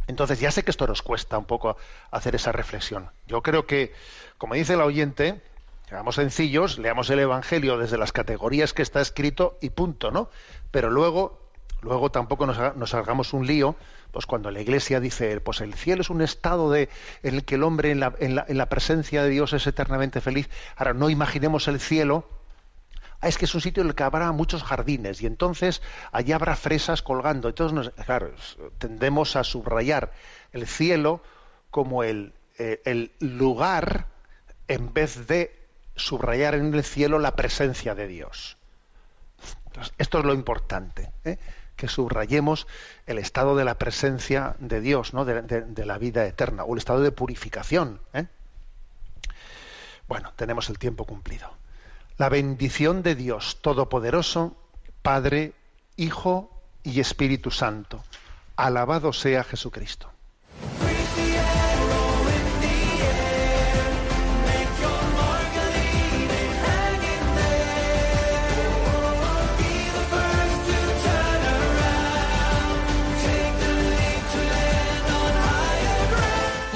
[0.07, 1.77] Entonces, ya sé que esto nos cuesta un poco
[2.09, 3.11] hacer esa reflexión.
[3.27, 3.93] Yo creo que,
[4.39, 5.41] como dice el oyente,
[5.89, 10.29] seamos sencillos, leamos el Evangelio desde las categorías que está escrito y punto, ¿no?
[10.69, 11.49] Pero luego,
[11.81, 13.75] luego tampoco nos, nos hagamos un lío,
[14.11, 16.89] pues cuando la Iglesia dice, pues el cielo es un estado de,
[17.23, 19.65] en el que el hombre en la, en la, en la presencia de Dios es
[19.65, 20.47] eternamente feliz.
[20.75, 22.25] Ahora, no imaginemos el cielo
[23.21, 25.81] Ah, es que es un sitio en el que habrá muchos jardines y entonces
[26.13, 27.49] allí habrá fresas colgando.
[27.49, 28.31] Entonces, claro,
[28.77, 30.13] tendemos a subrayar
[30.53, 31.21] el cielo
[31.69, 34.07] como el, eh, el lugar
[34.69, 35.58] en vez de
[35.99, 38.57] subrayar en el cielo la presencia de Dios.
[39.97, 41.37] esto es lo importante, ¿eh?
[41.75, 42.67] que subrayemos
[43.05, 45.23] el estado de la presencia de Dios, ¿no?
[45.23, 48.01] de, la vida eterna, o el estado de purificación.
[48.13, 48.25] ¿eh?
[50.07, 51.49] Bueno, tenemos el tiempo cumplido.
[52.17, 54.57] La bendición de Dios Todopoderoso,
[55.01, 55.53] Padre,
[55.95, 56.51] Hijo
[56.83, 58.03] y Espíritu Santo.
[58.57, 60.11] Alabado sea Jesucristo.